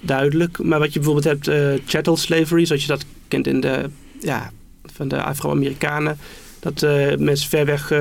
[0.00, 0.62] duidelijk.
[0.62, 3.90] Maar wat je bijvoorbeeld hebt, uh, chattel slavery, zoals je dat kent in de,
[4.20, 4.52] ja,
[4.92, 6.18] van de Afro-Amerikanen,
[6.60, 6.80] dat
[7.18, 7.92] mensen ver weg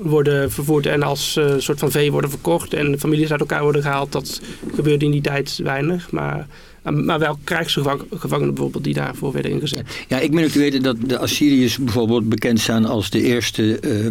[0.00, 3.82] worden vervoerd en als uh, soort van vee worden verkocht en families uit elkaar worden
[3.82, 4.12] gehaald.
[4.12, 4.40] Dat
[4.74, 6.10] gebeurde in die tijd weinig.
[6.10, 6.46] Maar,
[6.82, 10.04] maar wel krijgsgevangenen bijvoorbeeld die daarvoor werden ingezet.
[10.08, 13.80] Ja, ik ben ook te weten dat de Assyriërs bijvoorbeeld bekend staan als de eerste
[13.80, 14.10] uh, uh,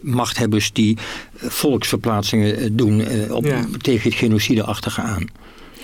[0.00, 0.96] machthebbers die
[1.34, 3.64] volksverplaatsingen doen op, ja.
[3.80, 5.26] tegen het genocideachtige aan.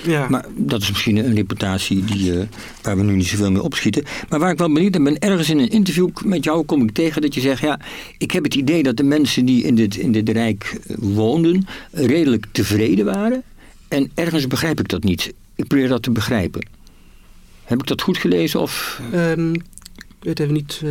[0.02, 0.28] Ja.
[0.28, 2.42] Maar dat is misschien een reputatie die, uh,
[2.82, 4.04] waar we nu niet zoveel mee opschieten.
[4.28, 6.92] Maar waar ik wel benieuwd naar ben, ergens in een interview met jou kom ik
[6.92, 7.60] tegen dat je zegt...
[7.60, 7.80] ja,
[8.18, 12.46] ik heb het idee dat de mensen die in dit, in dit rijk woonden redelijk
[12.52, 13.42] tevreden waren.
[13.88, 15.32] En ergens begrijp ik dat niet.
[15.54, 16.66] Ik probeer dat te begrijpen.
[17.64, 18.60] Heb ik dat goed gelezen?
[18.60, 19.00] Of...
[19.14, 20.80] Um, ik weet even niet...
[20.84, 20.90] Uh...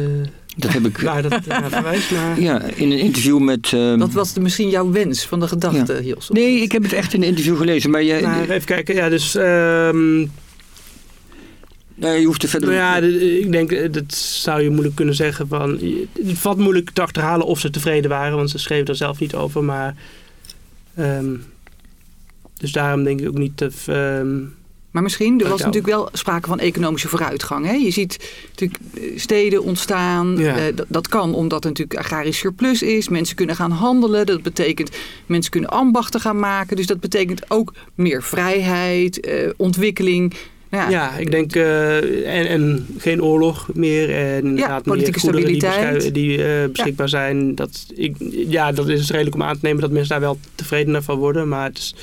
[0.57, 1.01] Dat heb ik.
[1.11, 2.41] Waar dat naar verwijst naar.
[2.41, 3.71] Ja, in een interview met.
[3.71, 3.99] Um...
[3.99, 6.01] Dat was de, misschien jouw wens van de gedachte, ja.
[6.01, 6.29] Jos?
[6.29, 7.89] Nee, ik heb het echt in een interview gelezen.
[7.89, 8.21] Maar jij...
[8.21, 9.35] nou, even kijken, ja, dus.
[9.35, 10.31] Um...
[11.95, 12.69] Nee, je hoeft er verder...
[12.69, 13.07] Nou ja,
[13.39, 15.47] ik denk, eh, dat zou je moeilijk kunnen zeggen.
[15.47, 15.79] Van,
[16.13, 19.35] het valt moeilijk te achterhalen of ze tevreden waren, want ze schreven daar zelf niet
[19.35, 19.63] over.
[19.63, 19.95] Maar,
[20.95, 21.35] ehm,
[22.57, 23.73] dus daarom denk ik ook niet dat...
[24.91, 27.65] Maar misschien, er was natuurlijk wel sprake van economische vooruitgang.
[27.65, 27.73] Hè?
[27.73, 30.37] Je ziet natuurlijk eh, steden ontstaan.
[30.37, 30.57] Ja.
[30.57, 33.09] Eh, dat, dat kan omdat er natuurlijk agrarisch surplus is.
[33.09, 34.25] Mensen kunnen gaan handelen.
[34.25, 34.89] Dat betekent
[35.25, 36.75] mensen kunnen ambachten gaan maken.
[36.75, 40.33] Dus dat betekent ook meer vrijheid, eh, ontwikkeling.
[40.69, 44.15] Nou ja, Ja, ik denk, en, en geen oorlog meer.
[44.15, 47.55] En inderdaad politieke meer goederen die, die beschikbaar zijn.
[47.55, 51.03] Dat, ik, ja, dat is redelijk om aan te nemen dat mensen daar wel tevredener
[51.03, 51.47] van worden.
[51.47, 51.95] Maar het is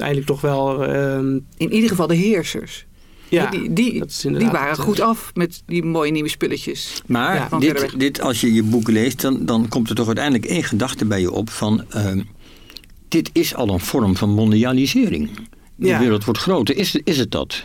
[0.00, 0.84] uiteindelijk toch wel...
[0.86, 2.86] ehm, in ieder geval de heersers.
[3.28, 7.02] ja, die, die, die waren eh, goed af met die mooie nieuwe spulletjes.
[7.06, 10.44] Maar Ja, dit, dit, als je je boek leest, dan, dan komt er toch uiteindelijk
[10.46, 11.84] één gedachte bij je op van...
[11.90, 12.20] ehm,
[13.08, 15.30] dit is al een vorm van mondialisering.
[15.76, 15.98] De Ja.
[15.98, 16.76] wereld wordt groter.
[16.76, 17.64] Is, is het dat?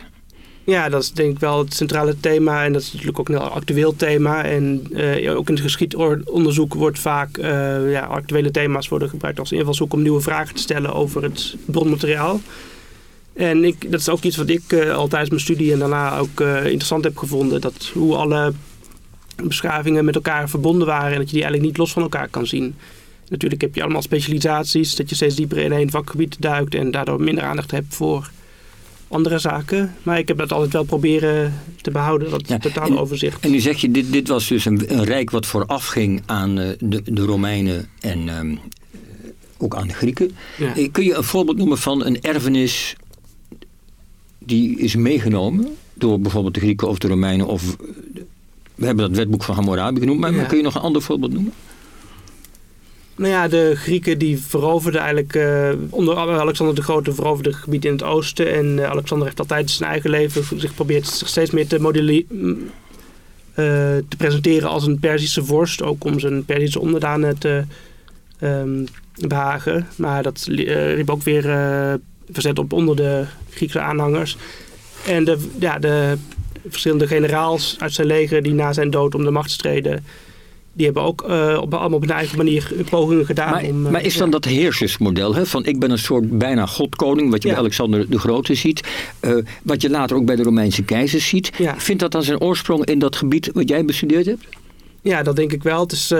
[0.68, 2.64] Ja, dat is denk ik wel het centrale thema.
[2.64, 4.44] En dat is natuurlijk ook een heel actueel thema.
[4.44, 9.52] En eh, ook in het geschiedonderzoek wordt vaak eh, ja, actuele thema's worden gebruikt als
[9.52, 12.40] invalshoek om nieuwe vragen te stellen over het bronmateriaal.
[13.32, 16.18] En ik, dat is ook iets wat ik eh, al tijdens mijn studie en daarna
[16.18, 17.60] ook interessant heb gevonden.
[17.60, 18.52] Dat hoe alle
[19.42, 22.46] beschavingen met elkaar verbonden waren en dat je die eigenlijk niet los van elkaar kan
[22.46, 22.74] zien.
[23.28, 27.20] Natuurlijk heb je allemaal specialisaties, dat je steeds dieper in één vakgebied duikt en daardoor
[27.20, 28.30] minder aandacht hebt voor
[29.08, 29.94] andere zaken.
[30.02, 33.44] Maar ik heb dat altijd wel proberen te behouden, dat Ja, totale overzicht.
[33.44, 36.58] En nu zeg je, dit, dit was dus een, een rijk wat vooraf ging aan
[36.58, 38.54] eh, de, de Romeinen en ehm,
[39.58, 40.30] ook aan de Grieken.
[40.58, 40.76] Ja.
[40.76, 42.96] Eh, Kun je een voorbeeld noemen van een erfenis
[44.38, 47.62] die is meegenomen door bijvoorbeeld de Grieken of de Romeinen of...
[47.62, 47.86] eh,
[48.74, 51.52] We hebben dat wetboek van Hammurabi genoemd, maar, kun je nog een ander voorbeeld noemen?
[53.18, 57.92] Nou ja, de Grieken die veroverden eigenlijk, eh, onder Alexander de Grote veroverde gebied in
[57.92, 58.52] het oosten.
[58.54, 62.24] En eh, Alexander heeft altijd zijn eigen leven zich probeert zich steeds meer te modellen,
[62.28, 62.70] mm,
[63.54, 63.64] eh,
[64.08, 65.82] te presenteren als een Perzische vorst.
[65.82, 67.64] Ook om zijn Perzische onderdanen te
[68.38, 69.88] ehm, behagen.
[69.96, 71.42] Maar dat li- riep ook weer
[72.30, 74.36] verzet op onder de Griekse aanhangers.
[75.06, 76.16] En de, ja, de
[76.68, 80.04] verschillende generaals uit zijn leger die na zijn dood om de macht streden...
[80.78, 83.50] Die hebben ook eh, op, allemaal op hun eigen manier pogingen gedaan.
[83.50, 84.32] Maar, om, eh, maar is dan ja.
[84.32, 87.54] dat heersersmodel, hè, van ik ben een soort bijna godkoning, wat je Ja.
[87.54, 88.88] bij Alexander de Grote ziet,
[89.20, 92.84] eh, wat je later ook bij de Romeinse keizers ziet, vindt dat dan zijn oorsprong
[92.84, 94.44] in dat gebied wat jij bestudeerd hebt?
[95.02, 95.80] Ja, dat denk ik wel.
[95.80, 96.12] Het is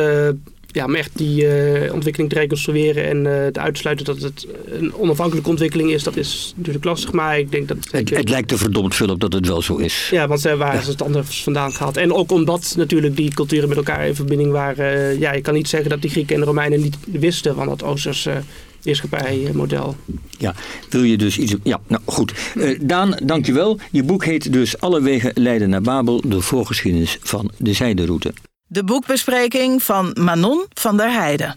[0.79, 4.95] ja, om echt die eh, ontwikkeling te reconstrueren en eh, te uitsluiten dat het een
[4.95, 7.13] onafhankelijke ontwikkeling is, dat is natuurlijk lastig.
[7.13, 7.77] Maar ik denk dat...
[7.91, 10.09] Het, het lijkt er verdomd veel op dat het wel zo is.
[10.11, 11.97] Ja, want uh, waar is het anders vandaan gehaald?
[11.97, 14.95] En ook omdat natuurlijk die culturen met elkaar in verbinding waren.
[14.95, 17.69] eh, ja, je kan niet zeggen dat die Grieken en de Romeinen niet wisten van
[17.71, 18.43] het Oosterse
[18.83, 19.97] heerschappijmodel.
[20.39, 20.55] Ja,
[20.91, 21.55] wil je dus iets...
[21.63, 22.33] Ja, nou goed.
[22.55, 23.79] Eh, Daan, dankjewel.
[23.91, 28.33] Je boek heet dus Alle wegen leiden naar Babel, de voorgeschiedenis van de zijderoute.
[28.71, 31.57] De boekbespreking van Manon van der Heijden.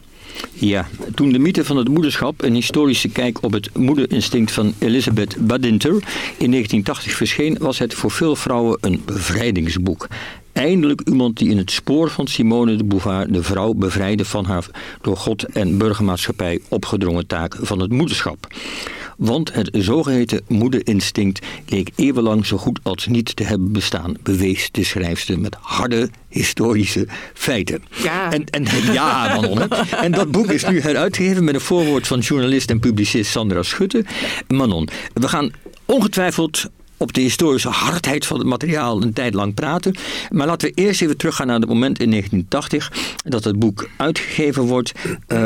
[0.53, 5.35] Ja, toen de mythe van het moederschap, een historische kijk op het moederinstinct van Elizabeth
[5.39, 5.91] Badinter
[6.37, 10.07] in 1980 verscheen, was het voor veel vrouwen een bevrijdingsboek.
[10.53, 14.65] Eindelijk iemand die in het spoor van Simone de Beauvoir de vrouw bevrijdde van haar
[15.01, 18.47] door God en burgermaatschappij opgedrongen taak van het moederschap.
[19.21, 24.83] Want het zogeheten moederinstinct leek eeuwenlang zo goed als niet te hebben bestaan, bewees de
[24.83, 27.83] schrijfster met harde historische feiten.
[28.03, 28.31] Ja.
[28.31, 29.69] En, en, ja, Manon.
[29.91, 34.05] En dat boek is nu heruitgegeven met een voorwoord van journalist en publicist Sandra Schutte.
[34.47, 35.51] Manon, we gaan
[35.85, 39.95] ongetwijfeld op de historische hardheid van het materiaal een tijd lang praten.
[40.29, 42.91] Maar laten we eerst even teruggaan naar het moment in 1980
[43.23, 44.91] dat het boek uitgegeven wordt.
[45.27, 45.45] Eh,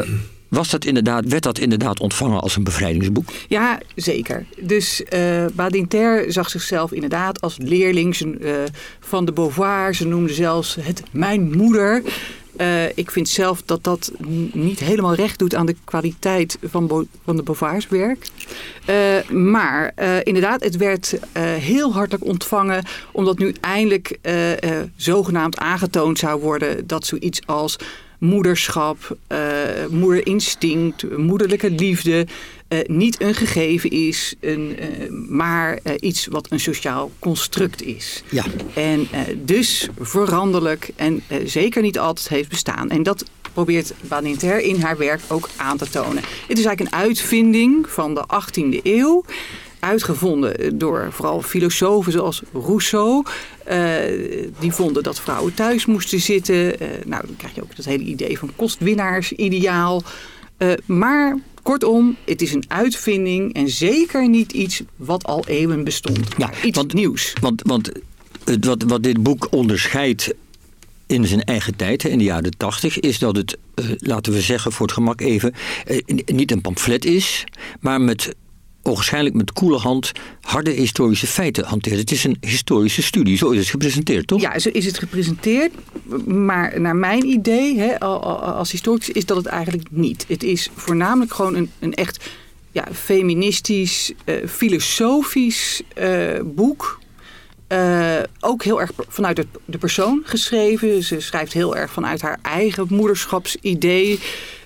[0.55, 3.29] was dat inderdaad, werd dat inderdaad ontvangen als een bevrijdingsboek?
[3.47, 4.45] Ja, zeker.
[4.59, 8.53] Dus eh Badinter zag zichzelf inderdaad als leerling eh,
[8.99, 9.95] van de Beauvoir.
[9.95, 12.03] Ze noemde zelfs het mijn moeder.
[12.57, 14.11] Eh, ik vind zelf dat dat
[14.53, 18.27] niet helemaal recht doet aan de kwaliteit van, van de Beauvoirs werk.
[19.31, 19.93] Maar
[20.23, 21.19] inderdaad, het werd
[21.59, 24.19] heel hartelijk ontvangen, omdat nu eindelijk
[24.95, 27.77] zogenaamd aangetoond zou worden dat zoiets als
[28.19, 29.39] moederschap, eh,
[29.89, 32.27] moederinstinct, moederlijke liefde
[32.67, 38.23] eh, niet een gegeven is, een, eh, maar iets wat een sociaal construct is.
[38.29, 38.43] Ja.
[38.73, 39.07] En
[39.43, 42.89] dus veranderlijk en zeker niet altijd heeft bestaan.
[42.89, 46.23] En dat probeert Badinter in haar werk ook aan te tonen.
[46.47, 49.23] Het is eigenlijk een uitvinding van de 18e eeuw.
[49.85, 53.23] Uitgevonden door vooral filosofen zoals Rousseau.
[53.63, 53.79] Eh,
[54.59, 56.79] die vonden dat vrouwen thuis moesten zitten.
[56.79, 60.03] Eh, nou, dan krijg je ook dat hele idee van kostwinnaarsideaal.
[60.57, 66.19] Eh, maar kortom, het is een uitvinding en zeker niet iets wat al eeuwen bestond.
[66.37, 67.33] Ja, iets want- nieuws.
[67.41, 67.91] Want, want
[68.43, 70.33] het, wat, wat dit boek onderscheidt
[71.07, 73.57] in zijn eigen tijd, in de jaren tachtig, is dat het,
[73.97, 75.53] laten we zeggen voor het gemak even,
[76.25, 77.43] niet een pamflet is,
[77.79, 78.35] maar met
[78.93, 80.11] waarschijnlijk met koele hand
[80.41, 81.99] harde historische feiten hanteert.
[81.99, 84.41] Het is een historische studie, zo is het gepresenteerd, toch?
[84.41, 85.71] Ja, zo is het gepresenteerd.
[86.25, 90.25] Maar naar mijn idee, hè, al- al- als historicus, is dat het eigenlijk niet.
[90.27, 92.29] Het is voornamelijk gewoon een, een echt
[92.71, 96.99] ja, feministisch, eh, filosofisch eh, boek.
[97.67, 101.03] Eh, ook heel erg vanuit het- de persoon geschreven.
[101.03, 104.19] Ze schrijft heel erg vanuit haar eigen moederschapsidee.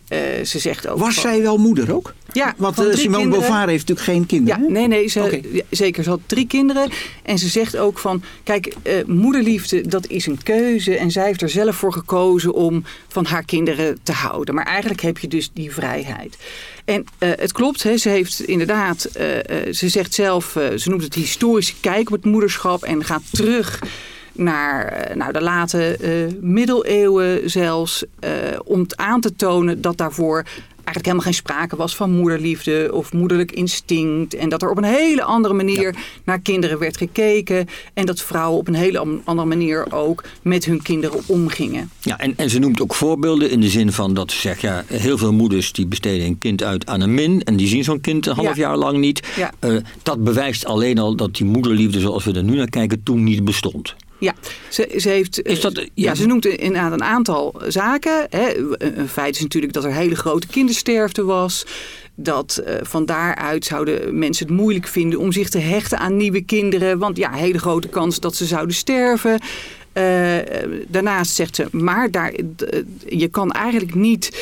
[0.08, 0.98] Eh, ze zegt ook.
[1.00, 2.14] Was van- zij wel moeder ook?
[2.32, 3.30] Ja, Want eh, Simone.
[3.30, 4.64] Beauvoir heeft natuurlijk geen kinderen.
[4.64, 6.04] Ja, nee, nee, ze, zeker.
[6.04, 6.90] Ze had drie kinderen.
[7.24, 10.98] En ze zegt ook van, kijk, eh, moederliefde, dat is een keuze.
[10.98, 14.56] En zij heeft er zelf voor gekozen om van haar kinderen te houden.
[14.56, 16.38] Maar eigenlijk heb je dus die vrijheid.
[16.86, 19.08] En eh, het klopt, hè, ze heeft inderdaad,
[19.72, 22.84] ze zegt zelf, ze noemt het historische kijk op het moederschap.
[22.84, 23.80] En gaat terug
[24.32, 25.98] naar nou, de late
[26.42, 28.06] middeleeuwen zelfs.
[28.20, 30.44] eh, om aan te tonen dat daarvoor
[30.90, 34.36] eigenlijk helemaal geen sprake was van moederliefde of moederlijk instinct.
[34.36, 37.68] En dat er op een hele andere manier naar kinderen werd gekeken.
[37.94, 41.90] En dat vrouwen op een hele andere manier ook met hun kinderen omgingen.
[42.02, 44.84] Ja, en, en ze noemt ook voorbeelden in de zin van dat ze zegt, ja,
[44.88, 48.02] heel veel moeders die besteden een kind uit aan een min en die zien zo'n
[48.02, 48.54] kind een half Ja.
[48.56, 49.28] jaar lang niet.
[49.36, 49.52] Ja.
[49.60, 53.24] Eh, dat bewijst alleen al dat die moederliefde zoals we er nu naar kijken toen
[53.24, 53.96] niet bestond.
[54.20, 54.34] Ja,
[54.70, 55.42] ze, ze heeft.
[55.42, 56.16] Is dat- ja, ja.
[56.16, 58.28] ze noemt inderdaad een aantal zaken.
[58.30, 58.56] Hè.
[58.78, 61.66] Een feit is natuurlijk dat er hele grote kindersterfte was.
[62.16, 66.42] Dat eh, van daaruit zouden mensen het moeilijk vinden om zich te hechten aan nieuwe
[66.42, 66.98] kinderen.
[66.98, 69.40] Want ja, hele grote kans dat ze zouden sterven.
[69.94, 70.38] Eh,
[70.88, 72.34] daarnaast zegt ze, maar daar,
[73.08, 74.38] je kan eigenlijk niet eh,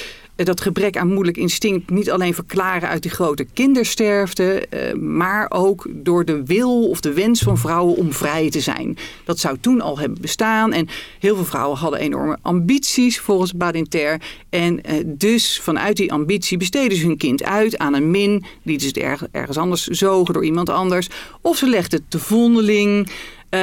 [0.45, 5.87] dat gebrek aan moederlijk instinct niet alleen verklaren uit die grote kindersterfte, eh, maar ook
[5.89, 8.97] door de wil of de wens van vrouwen om vrij te zijn.
[9.25, 10.87] Dat zou toen al hebben bestaan en
[11.19, 14.21] heel veel vrouwen hadden enorme ambities volgens Badinter.
[14.49, 18.87] En eh, dus vanuit die ambitie besteden ze hun kind uit aan een min, lieten
[18.89, 21.07] ze het erg- ergens anders zogen door iemand anders,
[21.41, 23.09] of ze legden het te vondeling.
[23.49, 23.59] Eh,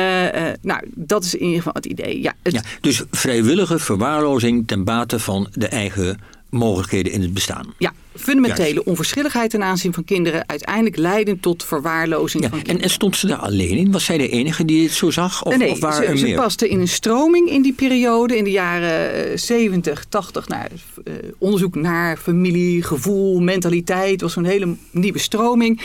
[0.63, 2.23] nou, dat is in ieder geval het idee.
[2.23, 6.19] Ja, Ja, dus vrijwillige verwaarlozing ten bate van de eigen
[6.55, 7.75] mogelijkheden in het bestaan.
[7.79, 12.91] Ja, fundamentele onverschilligheid ten aanzien van kinderen uiteindelijk leiden tot verwaarlozing Ja, van en, kinderen.
[12.91, 13.93] en stond ze daar alleen in?
[13.93, 15.45] Was zij de enige die het zo zag?
[15.45, 16.37] Of, nee, of waren ze, er ze meer?
[16.37, 20.49] paste in een stroming in die periode, in de jaren eh, 70, 80.
[20.49, 20.63] Nou,
[21.05, 25.81] eh, onderzoek naar familie, gevoel, mentaliteit was zo'n hele nieuwe stroming.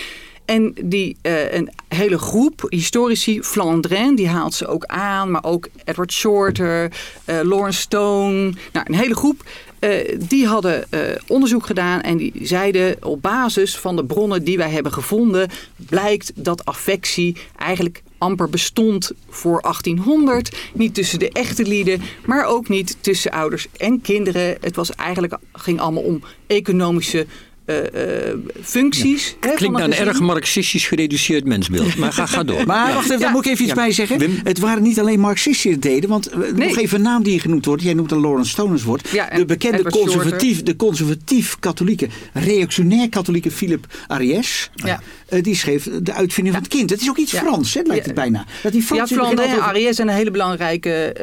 [0.49, 5.31] En die, eh, een hele groep historici, Flandrin, die haalt ze ook aan.
[5.31, 6.91] Maar ook Edward Shorter,
[7.25, 8.53] eh, Lawrence Stone.
[8.73, 9.43] Nou, een hele groep.
[9.79, 14.57] Eh, die hadden eh, onderzoek gedaan en die zeiden op basis van de bronnen die
[14.57, 20.57] wij hebben gevonden, blijkt dat affectie eigenlijk amper bestond voor 1800.
[20.73, 24.57] Niet tussen de echte lieden, maar ook niet tussen ouders en kinderen.
[24.61, 27.25] Het was eigenlijk, ging allemaal om economische
[27.69, 29.35] eh, eh, functies.
[29.39, 30.07] hè, Klinkt naar een gezin.
[30.07, 31.95] erg marxistisch gereduceerd mensbeeld.
[31.97, 32.65] Maar ga, ga door.
[32.67, 32.93] Maar Ja.
[32.93, 33.33] wacht even, daar Ja.
[33.35, 33.81] moet ik even iets Ja.
[33.81, 34.17] bij zeggen.
[34.19, 34.39] Wim?
[34.43, 36.09] Het waren niet alleen Marxisten die het deden.
[36.09, 37.81] Want eh, nog even een naam die genoemd wordt.
[37.83, 39.09] Jij noemt een Lawrence Stoners woord.
[39.09, 44.69] Ja, de bekende conservatief, de conservatief-katholieke, reactionair-katholieke Philip Ariès.
[44.75, 45.01] Ja.
[45.27, 46.89] eh, die schreef de uitvinding van het kind.
[46.89, 47.39] Het is ook iets Ja.
[47.39, 48.11] Frans, hè, lijkt Ja.
[48.11, 48.45] het bijna.
[48.63, 51.13] Dat die Ja, Frans begin Flandin en Ariès zijn hele belangrijke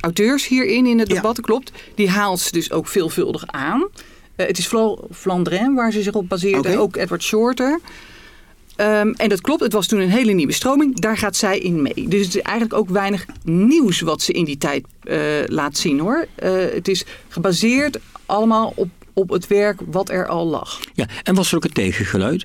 [0.00, 1.14] auteurs hierin in het Ja.
[1.14, 1.72] debat, klopt.
[1.94, 3.86] Die haalt ze dus ook veelvuldig aan.
[4.36, 7.80] Eh, het is vooral Flandrin waar ze zich op baseerde, ook Edward Shorter.
[8.76, 11.00] Ehm, en dat klopt, het was toen een hele nieuwe stroming.
[11.00, 12.08] Daar gaat zij in mee.
[12.08, 15.98] Dus het is eigenlijk ook weinig nieuws wat ze in die tijd eh, laat zien
[15.98, 16.26] hoor.
[16.34, 20.80] Eh, het is gebaseerd allemaal op, op het werk wat er al lag.
[20.94, 22.44] Ja, en was er ook een tegengeluid?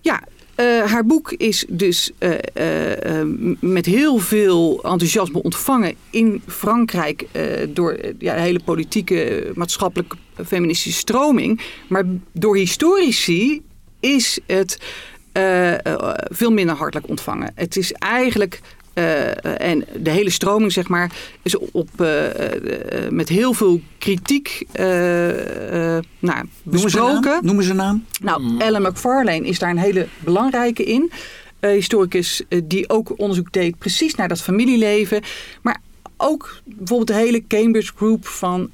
[0.00, 0.22] Ja,
[0.54, 3.28] eh, haar boek is dus eh, eh,
[3.60, 7.26] met heel veel enthousiasme ontvangen in Frankrijk
[7.68, 11.60] door ja, de hele politieke, maatschappelijke, feministische stroming.
[11.88, 13.62] Maar door historici
[14.00, 14.78] is het
[16.30, 17.52] veel minder hartelijk ontvangen.
[17.54, 18.60] Het is eigenlijk.
[18.94, 24.62] Eh, en de hele stroming, zeg maar, is op, eh, eh, met heel veel kritiek
[24.72, 27.14] eh, eh, nou, Noemen ze een naam?
[27.20, 27.44] besproken.
[27.44, 28.04] Noemen ze een naam?
[28.22, 31.10] Nou, Ellen McFarlane is daar een hele belangrijke in.
[31.60, 35.22] Eh, historicus die ook onderzoek deed precies naar dat familieleven.
[35.62, 35.80] Maar
[36.16, 38.70] ook bijvoorbeeld de hele Cambridge Group van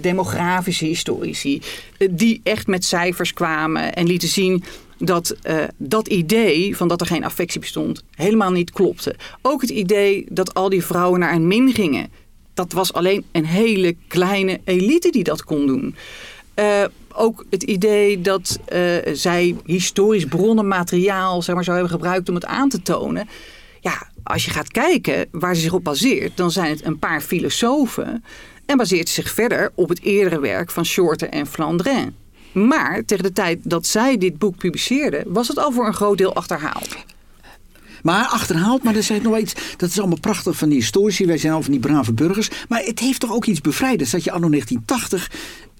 [0.00, 1.62] demografische historici.
[2.10, 4.64] die echt met cijfers kwamen en lieten zien
[4.98, 9.14] dat eh, dat idee van dat er geen affectie bestond helemaal niet klopte.
[9.42, 12.08] Ook het idee dat al die vrouwen naar een min gingen.
[12.54, 15.94] Dat was alleen een hele kleine elite die dat kon doen.
[16.54, 22.34] Eh, ook het idee dat uh, zij historisch bronnenmateriaal zeg maar, zou hebben gebruikt om
[22.34, 23.28] het aan te tonen.
[23.80, 27.20] Ja, als je gaat kijken waar ze zich op baseert, dan zijn het een paar
[27.20, 28.24] filosofen.
[28.66, 32.14] En baseert zich verder op het eerdere werk van Shorter en Flandrin.
[32.54, 36.18] Maar tegen de tijd dat zij dit boek publiceerden, was het al voor een groot
[36.18, 36.96] deel achterhaald.
[38.04, 39.54] Maar achterhaald, maar dat is nog iets.
[39.76, 41.26] Dat is allemaal prachtig van die historici.
[41.26, 42.48] Wij zijn al van die brave burgers.
[42.68, 45.30] Maar het heeft toch ook iets bevrijdends dat je anno 1980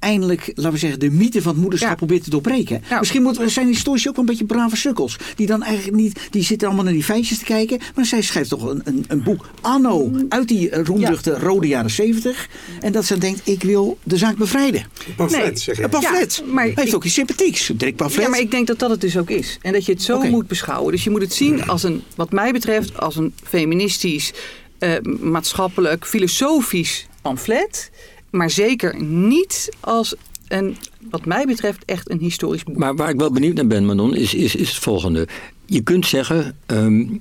[0.05, 2.83] eindelijk, laten we zeggen, de mythe van het moederschap probeert te doorbreken.
[2.89, 5.17] Nou, Misschien moeten, zijn historici ook wel een beetje brave sukkels.
[5.35, 7.79] Die dan eigenlijk niet, die zitten allemaal naar die feitjes te kijken.
[7.95, 12.49] Maar zij schrijft toch een, een, een boek anno uit die roemruchte rode jaren zeventig.
[12.81, 14.81] En dat ze denkt, ik wil de zaak bevrijden.
[14.81, 15.83] Een pamflet, zeg je.
[15.83, 16.43] Een pamflet.
[16.47, 17.71] Ja, maar Hij heeft ook iets sympathieks.
[17.75, 18.25] Dirk pamflet.
[18.25, 19.59] Ja, maar ik denk dat dat het dus ook is.
[19.63, 20.93] En dat je het zo moet beschouwen.
[20.93, 24.33] Dus je moet het zien als een, wat mij betreft, als een feministisch,
[24.79, 27.91] uh, maatschappelijk, filosofisch pamflet
[28.35, 30.15] maar zeker niet als
[30.49, 30.77] een,
[31.11, 32.77] wat mij betreft, echt een historisch boek.
[32.77, 35.29] Maar waar ik wel benieuwd naar ben, Manon, is, is, is het volgende.
[35.67, 37.17] Je kunt zeggen, um,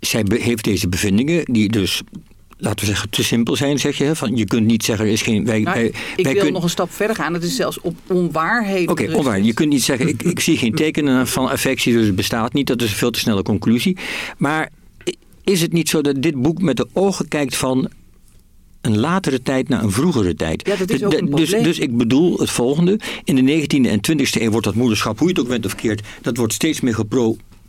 [0.00, 2.02] zij heeft deze bevindingen, die dus
[2.56, 4.16] laten we zeggen, te simpel zijn, zeg je.
[4.16, 5.44] Van, je kunt niet zeggen, er is geen...
[5.44, 7.34] Wij, nou, wij, ik wil nog een stap verder gaan.
[7.34, 8.90] Het is zelfs op onwaarheden.
[8.90, 9.40] Oké, okay, onwaar.
[9.40, 12.66] Je kunt niet zeggen, ik, ik zie geen tekenen van affectie, dus het bestaat niet.
[12.66, 13.96] Dat is een veel te snelle conclusie.
[14.38, 14.70] Maar
[15.44, 17.90] is het niet zo dat dit boek met de ogen kijkt van
[18.80, 20.66] een latere tijd naar een vroegere tijd.
[20.66, 23.00] Ja, dat is ook een dus, dus ik bedoel het volgende.
[23.24, 25.74] In de 19e en 20e eeuw wordt dat moederschap, hoe je het ook bent of
[25.74, 26.94] keert, dat wordt steeds meer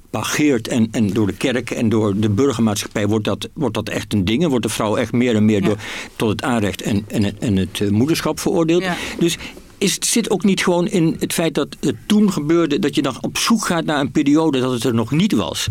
[0.10, 0.68] gepropageerd.
[0.68, 4.26] En, en door de kerk en door de burgermaatschappij wordt dat, wordt dat echt een
[4.26, 4.44] ding.
[4.44, 5.78] En wordt de vrouw echt meer en meer door,
[6.16, 8.84] tot het aanrecht en, en, en het eh, moederschap veroordeeld.
[9.20, 9.38] Dus
[9.78, 12.80] is, het zit ook niet gewoon in het feit dat het toen gebeurde...
[12.80, 15.68] dat je dan op zoek gaat naar een periode dat het er nog niet was?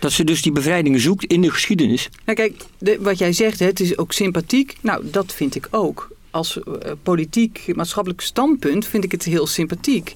[0.00, 2.08] Dat ze dus die bevrijding zoekt in de geschiedenis.
[2.24, 4.76] Nou kijk, de, wat jij zegt, het is ook sympathiek.
[4.80, 6.10] Nou, dat vind ik ook.
[6.30, 10.14] Als uh, politiek, maatschappelijk standpunt vind ik het heel sympathiek.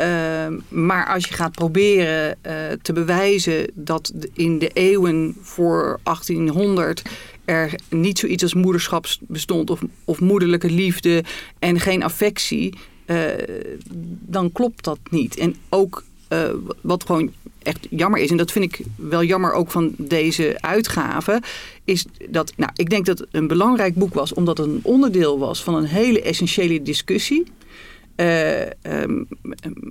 [0.00, 7.02] Uh, maar als je gaat proberen uh, te bewijzen dat in de eeuwen voor 1800
[7.44, 11.24] er niet zoiets als moederschap bestond of, of moederlijke liefde
[11.58, 12.74] en geen affectie,
[13.06, 13.26] uh,
[14.20, 15.36] dan klopt dat niet.
[15.36, 16.04] En ook
[16.80, 17.32] wat gewoon
[17.62, 21.42] echt jammer is, en dat vind ik wel jammer ook van deze uitgave,
[21.84, 25.38] is dat, nou, ik denk dat het een belangrijk boek was, omdat het een onderdeel
[25.38, 27.44] was van een hele essentiële discussie.
[28.16, 29.28] Uh, um,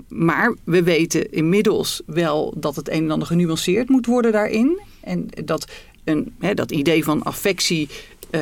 [0.08, 4.82] maar we weten inmiddels wel dat het een en ander genuanceerd moet worden daarin.
[5.02, 5.72] En dat
[6.04, 7.90] een, dat idee van affectie
[8.32, 8.42] uh,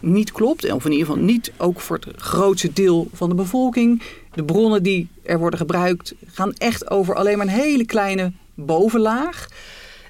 [0.00, 0.72] niet klopt.
[0.72, 4.02] Of in ieder geval niet ook voor het grootste deel van de bevolking.
[4.34, 9.48] De bronnen die er worden gebruikt gaan echt over alleen maar een hele kleine bovenlaag.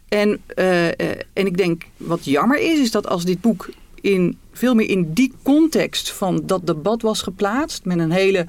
[0.08, 0.88] En, uh,
[1.32, 3.68] en ik denk wat jammer is, is dat als dit boek
[4.00, 8.46] in, veel meer in die context van dat debat was geplaatst, met een hele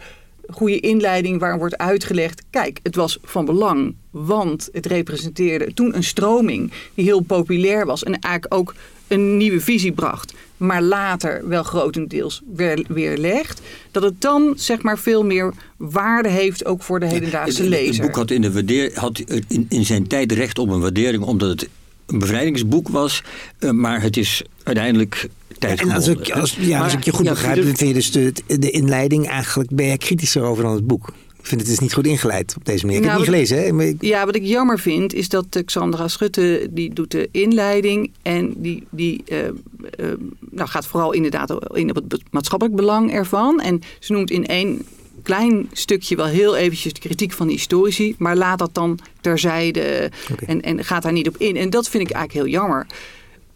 [0.50, 6.04] goede inleiding waarin wordt uitgelegd, kijk, het was van belang, want het representeerde toen een
[6.04, 8.74] stroming die heel populair was en eigenlijk ook
[9.08, 14.82] een nieuwe visie bracht, maar later wel grotendeels weer, weer legt, dat het dan zeg
[14.82, 17.94] maar veel meer waarde heeft ook voor de hedendaagse ja, lezer.
[17.94, 21.24] Het boek had, in, de waardeer, had in, in zijn tijd recht op een waardering,
[21.24, 21.70] omdat het
[22.06, 23.24] een bevrijdingsboek was,
[23.60, 25.30] uh, maar het is uiteindelijk
[25.60, 28.72] en als ik, als, ja, als ik je goed begrijp, vind je dus de, de
[28.72, 31.14] inleiding eigenlijk ben je kritischer over dan het boek.
[31.40, 33.02] Ik vind het is niet goed ingeleid op deze manier.
[33.02, 33.78] Ik heb het nou, niet gelezen.
[33.78, 34.08] Hè?
[34.08, 38.84] Ja, wat ik jammer vind is dat Xandra Schutte die doet de inleiding en die,
[38.90, 40.14] die uh, uh,
[40.52, 43.62] nou, gaat vooral inderdaad in op het maatschappelijk belang ervan.
[43.62, 44.86] En ze noemt in één
[45.24, 50.12] klein stukje wel heel eventjes de kritiek van de historici, maar laat dat dan terzijde
[50.32, 50.48] okay.
[50.48, 51.56] en, en gaat daar niet op in.
[51.56, 52.86] En dat vind ik eigenlijk heel jammer.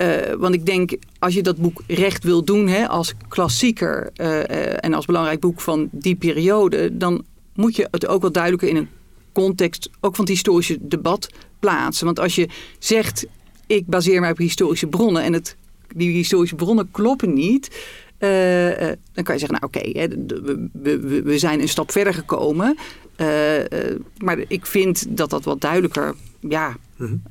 [0.02, 4.28] Uh, want ik denk, als je dat boek recht wil doen hè, als klassieker uh,
[4.28, 4.44] uh,
[4.84, 8.76] en als belangrijk boek van die periode, dan moet je het ook wel duidelijker in
[8.76, 8.90] een
[9.32, 11.30] context, ook van het historische debat,
[11.60, 12.06] plaatsen.
[12.06, 13.26] Want als je zegt,
[13.68, 15.56] ik baseer mij op historische bronnen en het,
[15.96, 17.70] die historische bronnen kloppen niet,
[18.20, 18.78] uh, uh,
[19.14, 20.10] dan kan je zeggen, nou oké, okay,
[20.74, 22.78] we, we, we, zijn een stap verder gekomen.
[23.18, 23.28] Uh,
[24.18, 27.22] maar ik vind dat dat wat duidelijker, ja, mm -hmm.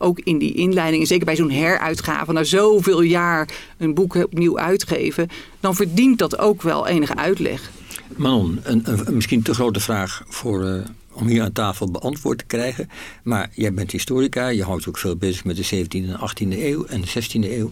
[0.00, 5.28] Ook in die inleiding, zeker bij zo'n heruitgave, na zoveel jaar een boek opnieuw uitgeven,
[5.60, 7.70] dan verdient dat ook wel enige uitleg.
[8.16, 12.44] Manon, een, een, misschien te grote vraag voor, uh, om hier aan tafel beantwoord te
[12.44, 12.88] krijgen.
[13.22, 16.84] Maar jij bent historica, je houdt ook veel bezig met de 17e en 18e eeuw
[16.84, 17.70] en de 16e eeuw.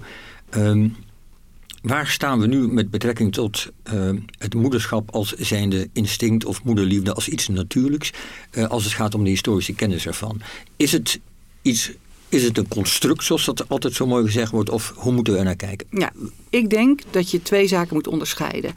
[0.56, 0.96] Um,
[1.82, 7.12] waar staan we nu met betrekking tot uh, het moederschap als zijnde instinct of moederliefde
[7.12, 8.12] als iets natuurlijks,
[8.52, 10.40] uh, als het gaat om de historische kennis ervan?
[10.76, 11.20] Is het
[11.62, 11.92] iets
[12.32, 15.38] is het een construct, zoals dat altijd zo mooi gezegd wordt, of hoe moeten we
[15.38, 15.86] er naar kijken?
[15.90, 16.12] Ja,
[16.50, 18.74] ik denk dat je twee zaken moet onderscheiden.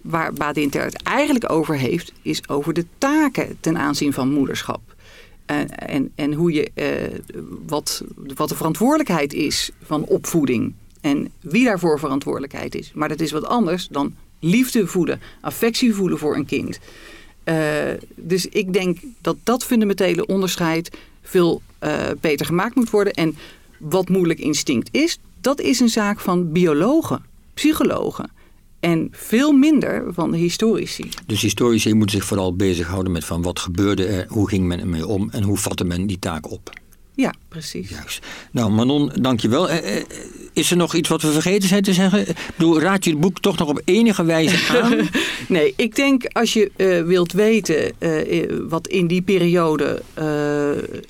[0.00, 4.80] waar Badinter het eigenlijk over heeft, is over de taken ten aanzien van moederschap.
[5.46, 7.18] En, en, en hoe je, uh,
[7.66, 8.02] wat,
[8.34, 10.74] wat de verantwoordelijkheid is van opvoeding.
[11.00, 12.92] En wie daarvoor verantwoordelijkheid is.
[12.94, 16.78] Maar dat is wat anders dan liefde voeden, affectie voelen voor een kind.
[17.44, 17.56] Uh,
[18.14, 20.90] dus ik denk dat dat fundamentele onderscheid
[21.24, 23.12] veel uh, beter gemaakt moet worden.
[23.12, 23.36] En
[23.78, 28.30] wat moeilijk instinct is, dat is een zaak van biologen, psychologen.
[28.80, 31.08] En veel minder van de historici.
[31.26, 35.06] Dus historici moeten zich vooral bezighouden met van wat gebeurde er, hoe ging men ermee
[35.06, 36.70] om en hoe vatte men die taak op.
[37.14, 37.88] Ja, precies.
[37.88, 38.26] Juist.
[38.50, 39.70] Nou, Manon, dankjewel.
[39.70, 40.02] Uh,
[40.52, 42.28] is er nog iets wat we vergeten zijn te zeggen?
[42.28, 45.08] Ik bedoel, raad je het boek toch nog op enige wijze aan?
[45.48, 50.02] nee, ik denk als je uh, wilt weten uh, wat in die periode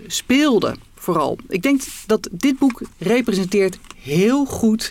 [0.07, 1.39] speelde, vooral.
[1.49, 4.91] Ik denk dat dit boek representeert heel goed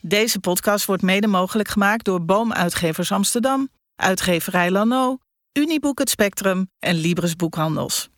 [0.00, 5.16] Deze podcast wordt mede mogelijk gemaakt door Boomuitgevers Amsterdam, Uitgeverij Lano,
[5.52, 8.11] Uniboek Het Spectrum en Libris Boekhandels.